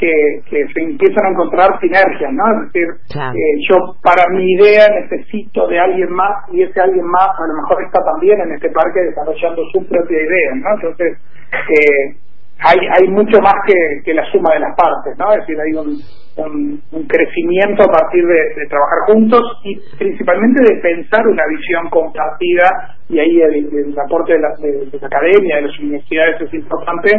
que, 0.00 0.40
que 0.48 0.66
se 0.72 0.80
empiezan 0.80 1.26
a 1.26 1.30
encontrar 1.30 1.78
sinergias, 1.78 2.32
¿no? 2.32 2.44
Es 2.64 2.72
decir, 2.72 2.88
eh, 2.88 3.54
yo 3.68 3.76
para 4.02 4.24
mi 4.32 4.52
idea 4.52 4.88
necesito 4.88 5.68
de 5.68 5.78
alguien 5.78 6.10
más 6.10 6.48
y 6.50 6.62
ese 6.62 6.80
alguien 6.80 7.04
más 7.04 7.28
a 7.38 7.46
lo 7.46 7.54
mejor 7.60 7.84
está 7.84 8.02
también 8.02 8.40
en 8.40 8.52
este 8.52 8.70
parque 8.70 9.00
desarrollando 9.00 9.62
su 9.72 9.86
propia 9.86 10.18
idea, 10.18 10.54
¿no? 10.56 10.74
Entonces, 10.74 11.18
eh, 11.52 12.16
hay, 12.62 12.78
hay 12.78 13.08
mucho 13.08 13.40
más 13.40 13.54
que, 13.66 14.02
que 14.04 14.14
la 14.14 14.24
suma 14.30 14.52
de 14.54 14.60
las 14.60 14.74
partes, 14.76 15.16
¿no? 15.18 15.32
Es 15.32 15.40
decir, 15.40 15.56
hay 15.60 15.72
un, 15.72 16.82
un, 16.92 17.06
crecimiento 17.06 17.82
a 17.82 17.92
partir 17.92 18.24
de, 18.26 18.66
trabajar 18.68 18.98
juntos 19.06 19.42
y 19.64 19.76
principalmente 19.98 20.62
de 20.62 20.80
pensar 20.80 21.26
una 21.26 21.46
visión 21.46 21.88
compartida 21.90 22.96
y 23.08 23.18
ahí 23.18 23.40
el, 23.40 23.98
aporte 23.98 24.34
de 24.34 24.40
la, 24.40 24.48
de, 24.60 24.98
la, 25.00 25.06
academia, 25.06 25.56
de 25.56 25.62
las 25.62 25.78
universidades 25.78 26.40
es 26.40 26.54
importante, 26.54 27.10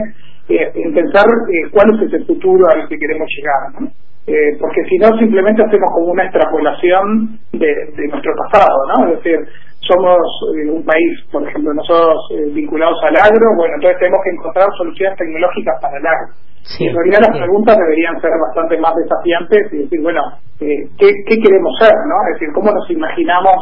en 0.50 0.94
pensar 0.94 1.26
eh, 1.26 1.70
cuál 1.72 1.88
es 1.96 2.08
ese 2.08 2.26
futuro 2.26 2.66
al 2.74 2.88
que 2.88 2.98
queremos 2.98 3.28
llegar, 3.36 3.82
¿no? 3.82 3.88
Eh, 4.28 4.56
porque 4.60 4.84
si 4.88 4.98
no 4.98 5.08
simplemente 5.18 5.64
hacemos 5.64 5.90
como 5.94 6.12
una 6.12 6.24
extrapolación 6.24 7.40
de, 7.54 7.68
de 7.68 8.08
nuestro 8.08 8.34
pasado, 8.38 8.78
¿no? 8.94 9.08
Es 9.10 9.24
decir, 9.24 9.40
somos 9.82 10.22
eh, 10.56 10.70
un 10.70 10.86
país, 10.86 11.12
por 11.32 11.48
ejemplo, 11.48 11.74
nosotros 11.74 12.30
eh, 12.32 12.54
vinculados 12.54 12.98
al 13.04 13.16
agro, 13.18 13.46
bueno, 13.58 13.76
entonces 13.76 14.00
tenemos 14.00 14.20
que 14.24 14.30
encontrar 14.30 14.68
soluciones 14.78 15.18
tecnológicas 15.18 15.76
para 15.82 15.98
el 15.98 16.06
agro. 16.06 16.34
en 16.80 16.94
realidad 16.94 17.20
las 17.28 17.38
preguntas 17.38 17.78
deberían 17.78 18.22
ser 18.22 18.32
bastante 18.38 18.78
más 18.78 18.94
desafiantes 18.96 19.74
y 19.74 19.78
decir, 19.90 20.02
bueno, 20.02 20.22
eh, 20.62 20.86
¿qué, 20.98 21.10
¿qué, 21.26 21.36
queremos 21.42 21.74
ser? 21.82 21.94
¿no? 22.06 22.16
Es 22.30 22.40
decir, 22.40 22.54
¿cómo 22.54 22.72
nos 22.72 22.90
imaginamos 22.90 23.58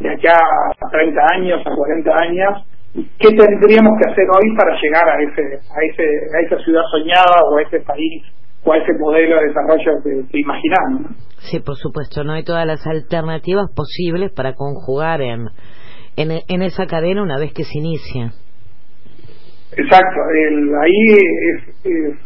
de 0.00 0.10
acá 0.12 0.36
a 0.36 0.90
30 0.90 1.20
años, 1.34 1.60
a 1.64 1.74
40 1.74 2.10
años? 2.20 2.52
¿Qué 2.94 3.28
tendríamos 3.28 3.92
que 3.98 4.10
hacer 4.10 4.26
hoy 4.28 4.56
para 4.56 4.76
llegar 4.80 5.08
a 5.08 5.22
ese, 5.22 5.42
a 5.42 5.80
ese, 5.90 6.02
a 6.02 6.40
esa 6.46 6.62
ciudad 6.62 6.82
soñada 6.90 7.40
o 7.50 7.56
a 7.56 7.62
ese 7.62 7.80
país 7.80 8.22
o 8.64 8.72
a 8.72 8.76
ese 8.76 8.92
modelo 8.98 9.36
de 9.36 9.48
desarrollo 9.48 10.02
que, 10.04 10.30
que 10.30 10.40
imaginamos? 10.40 11.16
Sí, 11.38 11.60
por 11.60 11.76
supuesto, 11.76 12.22
no 12.22 12.34
hay 12.34 12.44
todas 12.44 12.66
las 12.66 12.86
alternativas 12.86 13.70
posibles 13.74 14.30
para 14.32 14.54
conjugar 14.54 15.22
en, 15.22 15.48
en, 16.16 16.62
esa 16.62 16.86
cadena 16.86 17.22
una 17.22 17.38
vez 17.38 17.52
que 17.52 17.64
se 17.64 17.78
inicia. 17.78 18.32
Exacto, 19.74 20.20
ahí 20.82 21.16
es, 21.16 22.18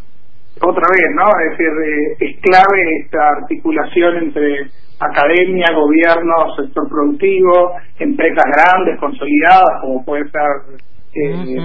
otra 0.61 0.89
vez, 0.91 1.15
¿no? 1.15 1.25
Es 1.45 1.51
decir, 1.51 1.67
eh, 1.69 2.17
es 2.19 2.41
clave 2.41 2.83
esta 3.05 3.29
articulación 3.41 4.17
entre 4.17 4.71
academia, 5.01 5.67
gobierno, 5.75 6.55
sector 6.57 6.89
productivo, 6.89 7.73
empresas 7.99 8.45
grandes, 8.53 8.99
consolidadas, 8.99 9.81
como 9.83 10.05
puede 10.05 10.25
ser 10.31 10.81
eh, 11.15 11.59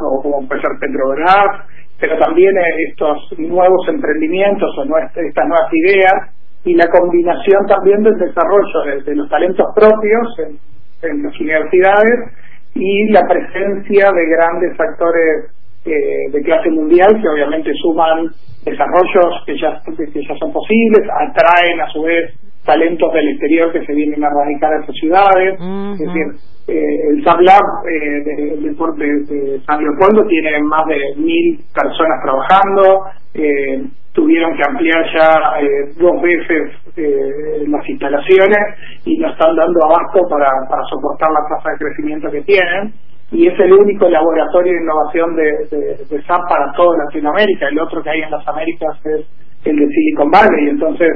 o 0.00 0.22
como 0.22 0.48
puede 0.48 0.60
ser 0.60 0.70
Petrobras, 0.80 1.66
pero 1.98 2.18
también 2.18 2.56
eh, 2.56 2.90
estos 2.90 3.38
nuevos 3.38 3.86
emprendimientos 3.88 4.70
o 4.78 4.98
estas 4.98 5.46
nuevas 5.46 5.72
ideas 5.72 6.32
y 6.64 6.74
la 6.74 6.86
combinación 6.88 7.66
también 7.66 8.02
del 8.02 8.18
desarrollo 8.18 9.02
de, 9.04 9.14
los 9.14 9.28
talentos 9.28 9.66
propios 9.74 10.28
en, 11.02 11.22
las 11.22 11.40
universidades 11.40 12.32
y 12.74 13.10
la 13.10 13.22
presencia 13.26 14.12
de 14.12 14.26
grandes 14.28 14.78
actores 14.78 15.50
eh, 15.86 16.30
de 16.30 16.42
clase 16.42 16.70
mundial 16.70 17.18
que 17.20 17.28
obviamente 17.28 17.72
suman 17.80 18.28
desarrollos 18.64 19.42
que 19.46 19.56
ya, 19.58 19.80
que 19.96 20.22
ya 20.22 20.36
son 20.38 20.52
posibles, 20.52 21.08
atraen 21.08 21.80
a 21.80 21.88
su 21.90 22.02
vez 22.02 22.34
talentos 22.64 23.12
del 23.12 23.28
exterior 23.28 23.72
que 23.72 23.84
se 23.84 23.94
vienen 23.94 24.22
a 24.24 24.30
radicar 24.30 24.72
a 24.72 24.82
esas 24.82 24.94
ciudades. 24.96 25.54
Es 25.54 25.98
decir, 25.98 26.26
eh, 26.68 27.08
el 27.10 27.24
SAP 27.24 27.40
eh, 27.40 28.22
de, 28.24 28.60
de, 28.60 29.60
San 29.66 29.82
Leopoldo 29.82 30.26
tiene 30.28 30.60
más 30.62 30.86
de 30.86 31.00
mil 31.16 31.58
personas 31.74 32.22
trabajando. 32.22 33.04
Eh, 33.34 33.84
tuvieron 34.12 34.56
que 34.56 34.62
ampliar 34.68 35.04
ya 35.14 35.60
eh, 35.60 35.92
dos 35.98 36.20
veces 36.20 36.72
eh, 36.96 37.64
las 37.68 37.88
instalaciones 37.88 38.58
y 39.04 39.16
no 39.18 39.30
están 39.30 39.54
dando 39.54 39.84
abasto 39.84 40.20
para, 40.28 40.48
para 40.68 40.82
soportar 40.90 41.30
la 41.30 41.48
tasa 41.48 41.70
de 41.70 41.78
crecimiento 41.78 42.30
que 42.30 42.42
tienen 42.42 42.92
y 43.32 43.46
es 43.46 43.58
el 43.60 43.72
único 43.72 44.08
laboratorio 44.08 44.72
de 44.72 44.82
innovación 44.82 45.36
de, 45.36 46.06
de, 46.10 46.22
SAP 46.22 46.48
para 46.48 46.72
toda 46.72 47.04
Latinoamérica. 47.04 47.68
El 47.68 47.78
otro 47.78 48.02
que 48.02 48.10
hay 48.10 48.22
en 48.22 48.30
las 48.30 48.46
Américas 48.48 48.98
es 49.04 49.24
el 49.64 49.76
de 49.76 49.86
Silicon 49.86 50.30
Valley. 50.30 50.68
Entonces, 50.68 51.08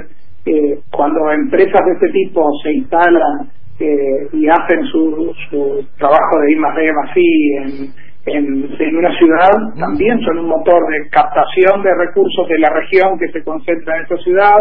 eh, 0.46 0.80
cuando 0.90 1.30
empresas 1.32 1.80
de 1.86 1.92
este 1.92 2.08
tipo 2.10 2.48
se 2.62 2.72
instalan 2.72 3.50
eh, 3.80 4.28
y 4.32 4.46
hacen 4.48 4.84
su, 4.84 5.32
su 5.50 5.86
trabajo 5.98 6.40
de 6.40 6.52
I 6.52 6.56
más 6.56 6.76
D 6.76 6.92
más 6.92 7.16
I 7.16 7.56
en 7.56 8.04
en, 8.26 8.96
una 8.96 9.16
ciudad 9.18 9.50
también 9.78 10.18
son 10.20 10.38
un 10.38 10.48
motor 10.48 10.82
de 10.88 11.08
captación 11.10 11.82
de 11.82 11.94
recursos 11.94 12.48
de 12.48 12.58
la 12.58 12.70
región 12.70 13.18
que 13.18 13.28
se 13.28 13.44
concentra 13.44 13.96
en 13.96 14.04
esa 14.04 14.16
ciudad, 14.18 14.58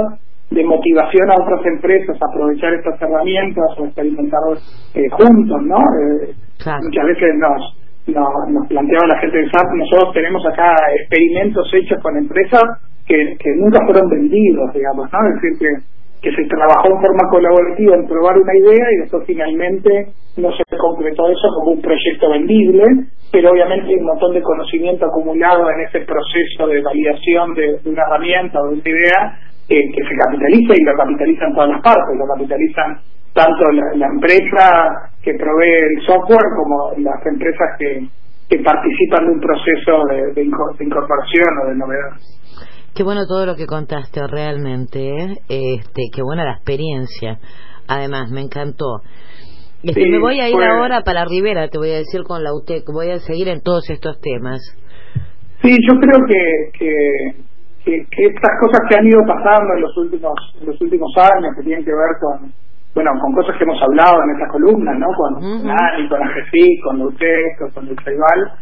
de 0.51 0.63
motivación 0.65 1.31
a 1.31 1.35
otras 1.41 1.65
empresas 1.65 2.17
a 2.21 2.25
aprovechar 2.29 2.73
estas 2.73 3.01
herramientas 3.01 3.65
o 3.77 3.85
experimentar 3.85 4.41
eh, 4.93 5.09
juntos, 5.11 5.61
¿no? 5.63 5.77
Eh, 5.77 6.33
muchas 6.83 7.05
veces 7.05 7.35
nos, 7.37 7.77
nos, 8.07 8.67
planteaba 8.67 9.07
la 9.07 9.19
gente 9.19 9.37
de 9.37 9.49
SAP, 9.49 9.73
nosotros 9.75 10.13
tenemos 10.13 10.45
acá 10.45 10.75
experimentos 10.99 11.67
hechos 11.73 12.03
con 12.03 12.17
empresas 12.17 12.63
que, 13.05 13.37
nunca 13.57 13.79
fueron 13.85 14.09
vendidos, 14.09 14.73
digamos, 14.73 15.11
¿no? 15.11 15.19
Es 15.27 15.41
decir, 15.41 15.59
que 15.59 15.93
que 16.23 16.31
se 16.31 16.47
trabajó 16.47 16.87
en 16.87 17.01
forma 17.01 17.29
colaborativa 17.29 17.95
en 17.95 18.07
probar 18.07 18.37
una 18.37 18.55
idea 18.55 18.85
y 18.95 19.01
después 19.01 19.27
finalmente 19.27 20.07
no 20.37 20.49
se 20.55 20.63
concretó 20.77 21.27
eso 21.27 21.47
como 21.59 21.71
un 21.75 21.81
proyecto 21.81 22.31
vendible, 22.31 22.83
pero 23.29 23.51
obviamente 23.51 23.87
hay 23.89 23.99
un 23.99 24.05
montón 24.05 24.33
de 24.33 24.41
conocimiento 24.41 25.05
acumulado 25.05 25.69
en 25.69 25.81
ese 25.81 25.99
proceso 26.07 26.67
de 26.67 26.81
validación 26.81 27.53
de, 27.55 27.75
una 27.83 28.03
herramienta 28.07 28.57
o 28.61 28.71
de 28.71 28.79
una 28.79 28.87
idea 28.87 29.19
eh, 29.67 29.83
que 29.91 30.01
se 30.01 30.15
capitaliza 30.15 30.73
y 30.79 30.83
lo 30.85 30.95
capitalizan 30.95 31.53
todas 31.53 31.69
las 31.71 31.81
partes, 31.81 32.15
lo 32.15 32.25
capitalizan 32.33 32.97
tanto 33.33 33.63
la, 33.71 34.07
empresa 34.07 35.11
que 35.21 35.33
provee 35.33 35.75
el 35.91 36.05
software 36.07 36.47
como 36.55 37.03
las 37.03 37.19
empresas 37.25 37.67
que, 37.77 38.07
que 38.47 38.63
participan 38.63 39.25
de 39.27 39.31
un 39.33 39.41
proceso 39.41 40.05
de, 40.07 40.33
de 40.39 40.43
incorporación 40.43 41.51
o 41.63 41.67
de 41.67 41.75
novedad. 41.75 42.15
Qué 42.95 43.01
bueno 43.01 43.25
todo 43.27 43.47
lo 43.47 43.55
que 43.55 43.65
contaste 43.65 44.21
realmente, 44.27 44.99
¿eh? 45.01 45.37
este, 45.49 46.13
qué 46.13 46.21
buena 46.21 46.45
la 46.45 46.53
experiencia. 46.53 47.39
Además, 47.87 48.29
me 48.29 48.41
encantó. 48.41 49.01
Este, 49.81 50.07
me 50.07 50.19
voy 50.19 50.39
a 50.39 50.47
ir 50.47 50.61
ahora 50.61 51.01
para 51.01 51.25
Rivera, 51.25 51.67
te 51.69 51.79
voy 51.79 51.89
a 51.89 51.97
decir 51.97 52.21
con 52.21 52.43
la 52.43 52.53
UTEC, 52.53 52.85
voy 52.93 53.09
a 53.09 53.17
seguir 53.17 53.49
en 53.49 53.61
todos 53.61 53.89
estos 53.89 54.21
temas. 54.21 54.61
Sí, 55.63 55.73
yo 55.89 55.99
creo 55.99 56.21
que, 56.27 56.69
que, 56.77 58.05
que, 58.11 58.25
estas 58.27 58.51
cosas 58.61 58.79
que 58.87 58.95
han 58.95 59.07
ido 59.07 59.25
pasando 59.25 59.73
en 59.73 59.81
los 59.81 59.97
últimos 59.97 60.33
en 60.61 60.67
los 60.67 60.79
últimos 60.79 61.11
años, 61.17 61.49
que 61.57 61.63
tienen 61.63 61.83
que 61.83 61.91
ver 61.91 62.13
con 62.21 62.53
bueno 62.93 63.09
con 63.19 63.33
cosas 63.33 63.57
que 63.57 63.63
hemos 63.63 63.81
hablado 63.81 64.21
en 64.23 64.29
estas 64.37 64.51
columnas, 64.51 64.99
¿no? 64.99 65.07
Con 65.17 65.33
uh 65.43 65.65
-huh. 65.65 66.09
con 66.09 66.21
AGFI, 66.21 66.79
con 66.81 66.99
la 66.99 67.05
UTEC, 67.05 67.73
con 67.73 67.87
el 67.87 67.95
Tribal, 67.95 68.53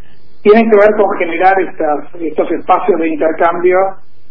tienen 0.42 0.72
que 0.72 0.78
ver 0.78 0.90
con 0.96 1.18
generar 1.20 1.54
estas, 1.60 2.16
estos 2.16 2.50
espacios 2.50 2.98
de 2.98 3.10
intercambio 3.10 3.78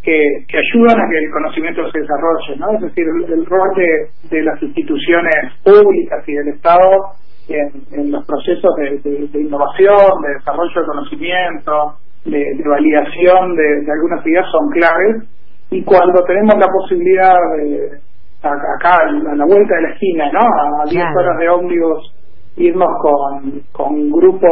que, 0.03 0.45
que 0.49 0.59
ayudan 0.59 1.01
a 1.01 1.09
que 1.09 1.19
el 1.19 1.31
conocimiento 1.31 1.91
se 1.91 2.01
desarrolle, 2.01 2.57
¿no? 2.57 2.73
Es 2.75 2.81
decir, 2.83 3.05
el, 3.07 3.47
rol 3.47 3.69
de, 3.77 4.09
de, 4.31 4.43
las 4.43 4.63
instituciones 4.63 5.53
públicas 5.63 6.27
y 6.27 6.35
del 6.35 6.49
Estado 6.49 7.15
en, 7.49 8.11
los 8.11 8.25
procesos 8.27 8.71
de, 8.77 9.41
innovación, 9.41 10.23
de 10.23 10.35
desarrollo 10.35 10.81
de 10.81 10.87
conocimiento, 10.87 11.95
de, 12.25 12.63
validación 12.65 13.57
de, 13.57 13.91
algunas 13.91 14.27
ideas 14.27 14.47
son 14.51 14.71
claves 14.71 15.29
y 15.71 15.83
cuando 15.83 16.23
tenemos 16.25 16.55
la 16.59 16.67
posibilidad 16.67 17.37
de 17.57 18.01
acá 18.43 18.97
a 19.05 19.35
la 19.37 19.45
vuelta 19.45 19.77
de 19.77 19.83
la 19.83 19.91
esquina, 19.91 20.31
¿no? 20.33 20.41
A 20.41 20.85
10 20.89 21.05
horas 21.17 21.39
de 21.39 21.49
ómnibus 21.49 22.15
irnos 22.57 22.91
con, 23.01 23.63
con 23.73 24.11
grupos 24.11 24.51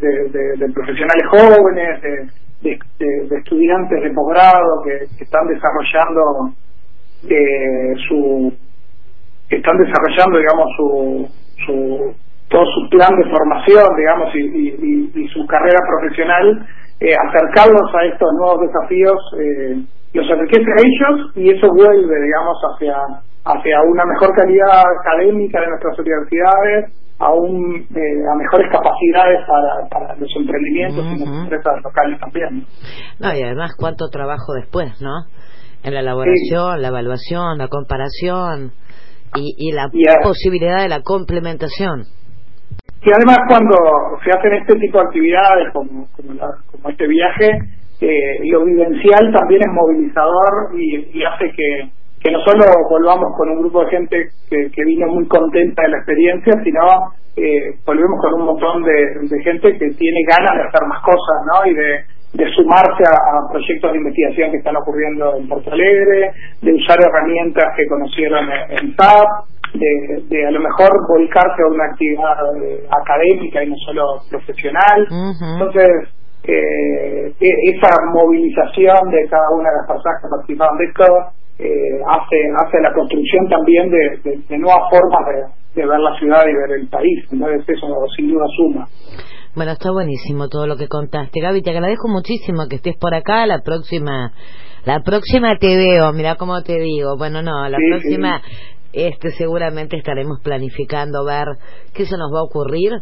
de, 0.00 0.56
de 0.56 0.72
profesionales 0.72 1.26
jóvenes, 1.30 2.02
de 2.02 2.28
de, 2.62 3.36
estudiantes 3.38 4.02
de 4.02 4.10
posgrado 4.10 4.82
que, 4.84 5.22
están 5.22 5.46
desarrollando 5.46 6.52
eh, 7.28 7.94
su 8.08 8.52
están 9.48 9.76
desarrollando 9.78 10.38
digamos 10.38 10.66
su, 10.76 11.28
su 11.66 12.14
todo 12.48 12.64
su 12.66 12.88
plan 12.90 13.16
de 13.16 13.30
formación 13.30 13.96
digamos 13.96 14.34
y, 14.34 15.28
su 15.32 15.46
carrera 15.46 15.78
profesional 15.88 16.66
eh, 17.00 17.12
acercarlos 17.28 17.94
a 17.94 18.04
estos 18.04 18.28
nuevos 18.38 18.60
desafíos 18.60 19.16
eh, 19.38 19.82
los 20.12 20.28
enriquece 20.28 20.70
a 20.70 20.80
ellos 20.80 21.32
y 21.36 21.50
eso 21.50 21.68
vuelve 21.72 22.20
digamos 22.20 22.58
hacia 22.72 22.96
hacia 23.44 23.82
una 23.82 24.04
mejor 24.04 24.34
calidad 24.34 24.82
académica 25.00 25.60
de 25.60 25.68
nuestras 25.68 25.98
universidades 25.98 26.92
a, 27.20 27.32
un, 27.32 27.76
eh, 27.76 28.32
a 28.32 28.36
mejores 28.36 28.66
capacidades 28.72 29.40
para, 29.46 29.88
para 29.88 30.16
los 30.16 30.28
emprendimientos 30.36 31.04
y 31.04 31.18
las 31.20 31.42
empresas 31.44 31.74
locales 31.84 32.18
también. 32.20 32.66
No, 33.20 33.34
y 33.34 33.42
además 33.42 33.74
cuánto 33.78 34.08
trabajo 34.08 34.54
después, 34.54 35.00
¿no? 35.00 35.26
En 35.82 35.94
la 35.94 36.00
elaboración, 36.00 36.82
la 36.82 36.88
evaluación, 36.88 37.58
la 37.58 37.68
comparación 37.68 38.72
y, 39.36 39.54
y 39.56 39.72
la 39.72 39.88
posibilidad 40.22 40.82
de 40.82 40.88
la 40.88 41.00
complementación. 41.02 42.04
Y 43.02 43.10
además 43.14 43.38
cuando 43.48 43.76
se 44.22 44.30
hacen 44.30 44.52
este 44.54 44.74
tipo 44.76 44.98
de 44.98 45.04
actividades 45.04 45.72
como, 45.72 46.06
como, 46.16 46.34
como 46.70 46.88
este 46.90 47.06
viaje, 47.06 47.48
eh, 48.00 48.38
lo 48.50 48.64
vivencial 48.64 49.32
también 49.32 49.60
es 49.62 49.68
movilizador 49.72 50.78
y, 50.78 51.22
hace 51.24 51.50
que, 51.52 51.90
que 52.20 52.30
no 52.30 52.38
solo 52.40 52.64
volvamos 52.88 53.34
con 53.36 53.48
un 53.48 53.60
grupo 53.60 53.84
de 53.84 53.90
gente 53.90 54.28
que, 54.48 54.70
que 54.70 54.84
vino 54.84 55.06
muy 55.08 55.26
contenta 55.26 55.82
de 55.82 55.88
la 55.88 55.96
experiencia, 55.98 56.52
sino 56.62 56.80
eh, 57.36 57.78
volvemos 57.86 58.20
con 58.20 58.34
un 58.40 58.46
montón 58.46 58.82
de, 58.82 58.92
de, 59.22 59.42
gente 59.42 59.72
que 59.78 59.90
tiene 59.96 60.20
ganas 60.28 60.52
de 60.54 60.68
hacer 60.68 60.86
más 60.86 61.02
cosas, 61.02 61.38
¿no? 61.46 61.70
Y 61.70 61.74
de, 61.74 62.04
de 62.34 62.52
sumarse 62.54 63.02
a, 63.08 63.50
proyectos 63.50 63.92
de 63.92 63.98
investigación 63.98 64.50
que 64.50 64.58
están 64.58 64.76
ocurriendo 64.76 65.36
en 65.36 65.48
Porto 65.48 65.72
Alegre, 65.72 66.32
de 66.60 66.74
usar 66.74 66.98
herramientas 67.00 67.64
que 67.76 67.86
conocieron 67.86 68.48
en, 68.68 68.94
SAP, 68.96 69.28
de, 69.74 70.22
de, 70.28 70.46
a 70.46 70.50
lo 70.50 70.60
mejor 70.60 70.90
volcarse 71.08 71.62
a 71.62 71.72
una 71.72 71.84
actividad 71.86 72.36
eh, 72.62 72.84
académica 72.90 73.64
y 73.64 73.70
no 73.70 73.76
solo 73.86 74.02
profesional. 74.28 75.06
Entonces, 75.54 76.08
eh, 76.44 77.32
e, 77.40 77.50
esa 77.70 77.94
movilización 78.12 79.10
de 79.10 79.28
cada 79.28 79.48
una 79.56 79.70
de 79.70 79.76
las 79.76 79.86
personas 79.86 80.22
que 80.22 80.28
participaban 80.28 80.78
de 80.78 80.84
esto 80.84 81.39
eh, 81.60 82.00
hace, 82.08 82.36
hace 82.56 82.80
la 82.80 82.92
construcción 82.94 83.46
también 83.48 83.90
de, 83.90 84.58
nuevas 84.58 84.88
formas 84.90 85.20
de, 85.74 85.86
ver 85.86 86.00
la 86.00 86.18
ciudad 86.18 86.44
y 86.46 86.54
ver 86.54 86.80
el 86.80 86.88
país. 86.88 87.26
Entonces, 87.30 87.68
eso 87.68 87.86
sin 88.16 88.32
duda 88.32 88.46
suma. 88.56 88.88
Bueno, 89.54 89.72
está 89.72 89.90
buenísimo 89.92 90.48
todo 90.48 90.66
lo 90.66 90.76
que 90.76 90.88
contaste. 90.88 91.40
Gaby, 91.40 91.60
te 91.60 91.70
agradezco 91.70 92.08
muchísimo 92.08 92.66
que 92.68 92.76
estés 92.76 92.96
por 92.96 93.14
acá. 93.14 93.46
La 93.46 93.60
próxima, 93.60 94.32
la 94.86 95.00
próxima 95.00 95.56
te 95.58 95.76
veo. 95.76 96.12
Mira 96.12 96.36
cómo 96.36 96.62
te 96.62 96.78
digo. 96.78 97.18
Bueno, 97.18 97.42
no, 97.42 97.68
la 97.68 97.76
próxima, 97.76 98.40
este, 98.92 99.30
seguramente 99.30 99.96
estaremos 99.96 100.40
planificando 100.42 101.26
ver 101.26 101.46
qué 101.92 102.06
se 102.06 102.16
nos 102.16 102.32
va 102.32 102.40
a 102.40 102.44
ocurrir 102.44 102.92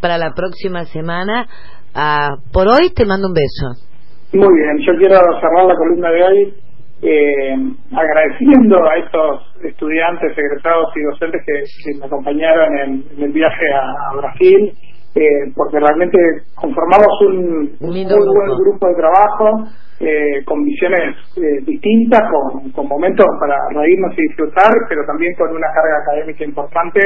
para 0.00 0.18
la 0.18 0.32
próxima 0.34 0.84
semana. 0.86 1.46
Ah, 1.94 2.38
por 2.52 2.66
hoy 2.66 2.90
te 2.92 3.06
mando 3.06 3.28
un 3.28 3.34
beso. 3.34 3.84
Muy 4.32 4.52
bien, 4.52 4.78
yo 4.84 4.98
quiero 4.98 5.14
cerrar 5.40 5.66
la 5.66 5.76
columna 5.76 6.10
de 6.10 6.24
hoy 6.24 6.63
eh, 7.04 7.54
agradeciendo 7.92 8.76
a 8.88 8.96
estos 8.96 9.64
estudiantes, 9.64 10.36
egresados 10.36 10.88
y 10.96 11.02
docentes 11.02 11.42
que, 11.46 11.98
me 12.00 12.06
acompañaron 12.06 12.78
en, 12.78 13.04
el 13.22 13.32
viaje 13.32 13.66
a 13.72 14.16
Brasil 14.16 14.72
eh, 15.14 15.52
porque 15.54 15.78
realmente 15.78 16.18
conformamos 16.56 17.06
un, 17.28 17.70
muy 17.78 18.04
buen 18.04 18.58
grupo 18.58 18.88
de 18.88 18.94
trabajo 18.96 19.62
eh, 20.00 20.42
con 20.44 20.64
visiones 20.64 21.14
eh, 21.36 21.62
distintas, 21.64 22.20
con, 22.32 22.72
con, 22.72 22.88
momentos 22.88 23.24
para 23.38 23.54
reírnos 23.78 24.12
y 24.18 24.22
disfrutar, 24.22 24.72
pero 24.88 25.06
también 25.06 25.32
con 25.38 25.50
una 25.54 25.68
carga 25.72 26.02
académica 26.02 26.44
importante 26.44 26.98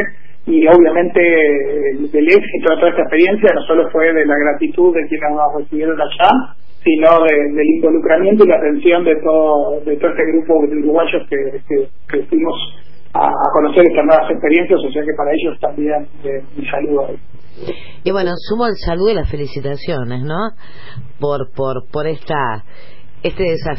y 0.47 0.67
obviamente 0.69 1.21
el, 1.21 2.09
el 2.11 2.29
éxito 2.29 2.73
de 2.73 2.77
toda 2.81 2.89
esta 2.89 3.03
experiencia 3.03 3.51
no 3.55 3.61
solo 3.67 3.91
fue 3.91 4.11
de 4.11 4.25
la 4.25 4.39
gratitud 4.39 4.95
de 4.95 5.07
quienes 5.07 5.31
nos 5.31 5.61
recibieron 5.61 6.01
allá, 6.01 6.31
sino 6.85 7.09
del 7.25 7.67
involucramiento 7.77 8.45
y 8.45 8.49
la 8.49 8.57
atención 8.57 9.05
de 9.05 9.17
todo 9.17 9.81
de 9.81 9.97
todo 9.97 10.11
este 10.11 10.25
grupo 10.33 10.67
de 10.67 10.77
uruguayos 10.79 11.23
que, 11.29 11.61
que, 12.09 12.23
fuimos 12.25 12.55
a, 13.15 13.31
conocer 13.53 13.85
estas 13.89 14.05
nuevas 14.05 14.31
experiencias, 14.31 14.79
o 14.85 14.93
sea 14.93 15.03
que 15.03 15.15
para 15.17 15.33
ellos 15.33 15.59
también 15.61 16.07
mi 16.57 16.67
saludo 16.67 17.09
hoy. 17.09 17.19
Y 18.05 18.13
bueno, 18.13 18.31
sumo 18.37 18.67
el 18.67 18.77
saludo 18.77 19.11
y 19.11 19.15
las 19.15 19.31
felicitaciones, 19.31 20.23
¿no? 20.23 20.51
Por, 21.19 21.51
por, 21.51 21.89
por 21.91 22.07
esta, 22.07 22.65
este 23.23 23.43
desafío. 23.43 23.79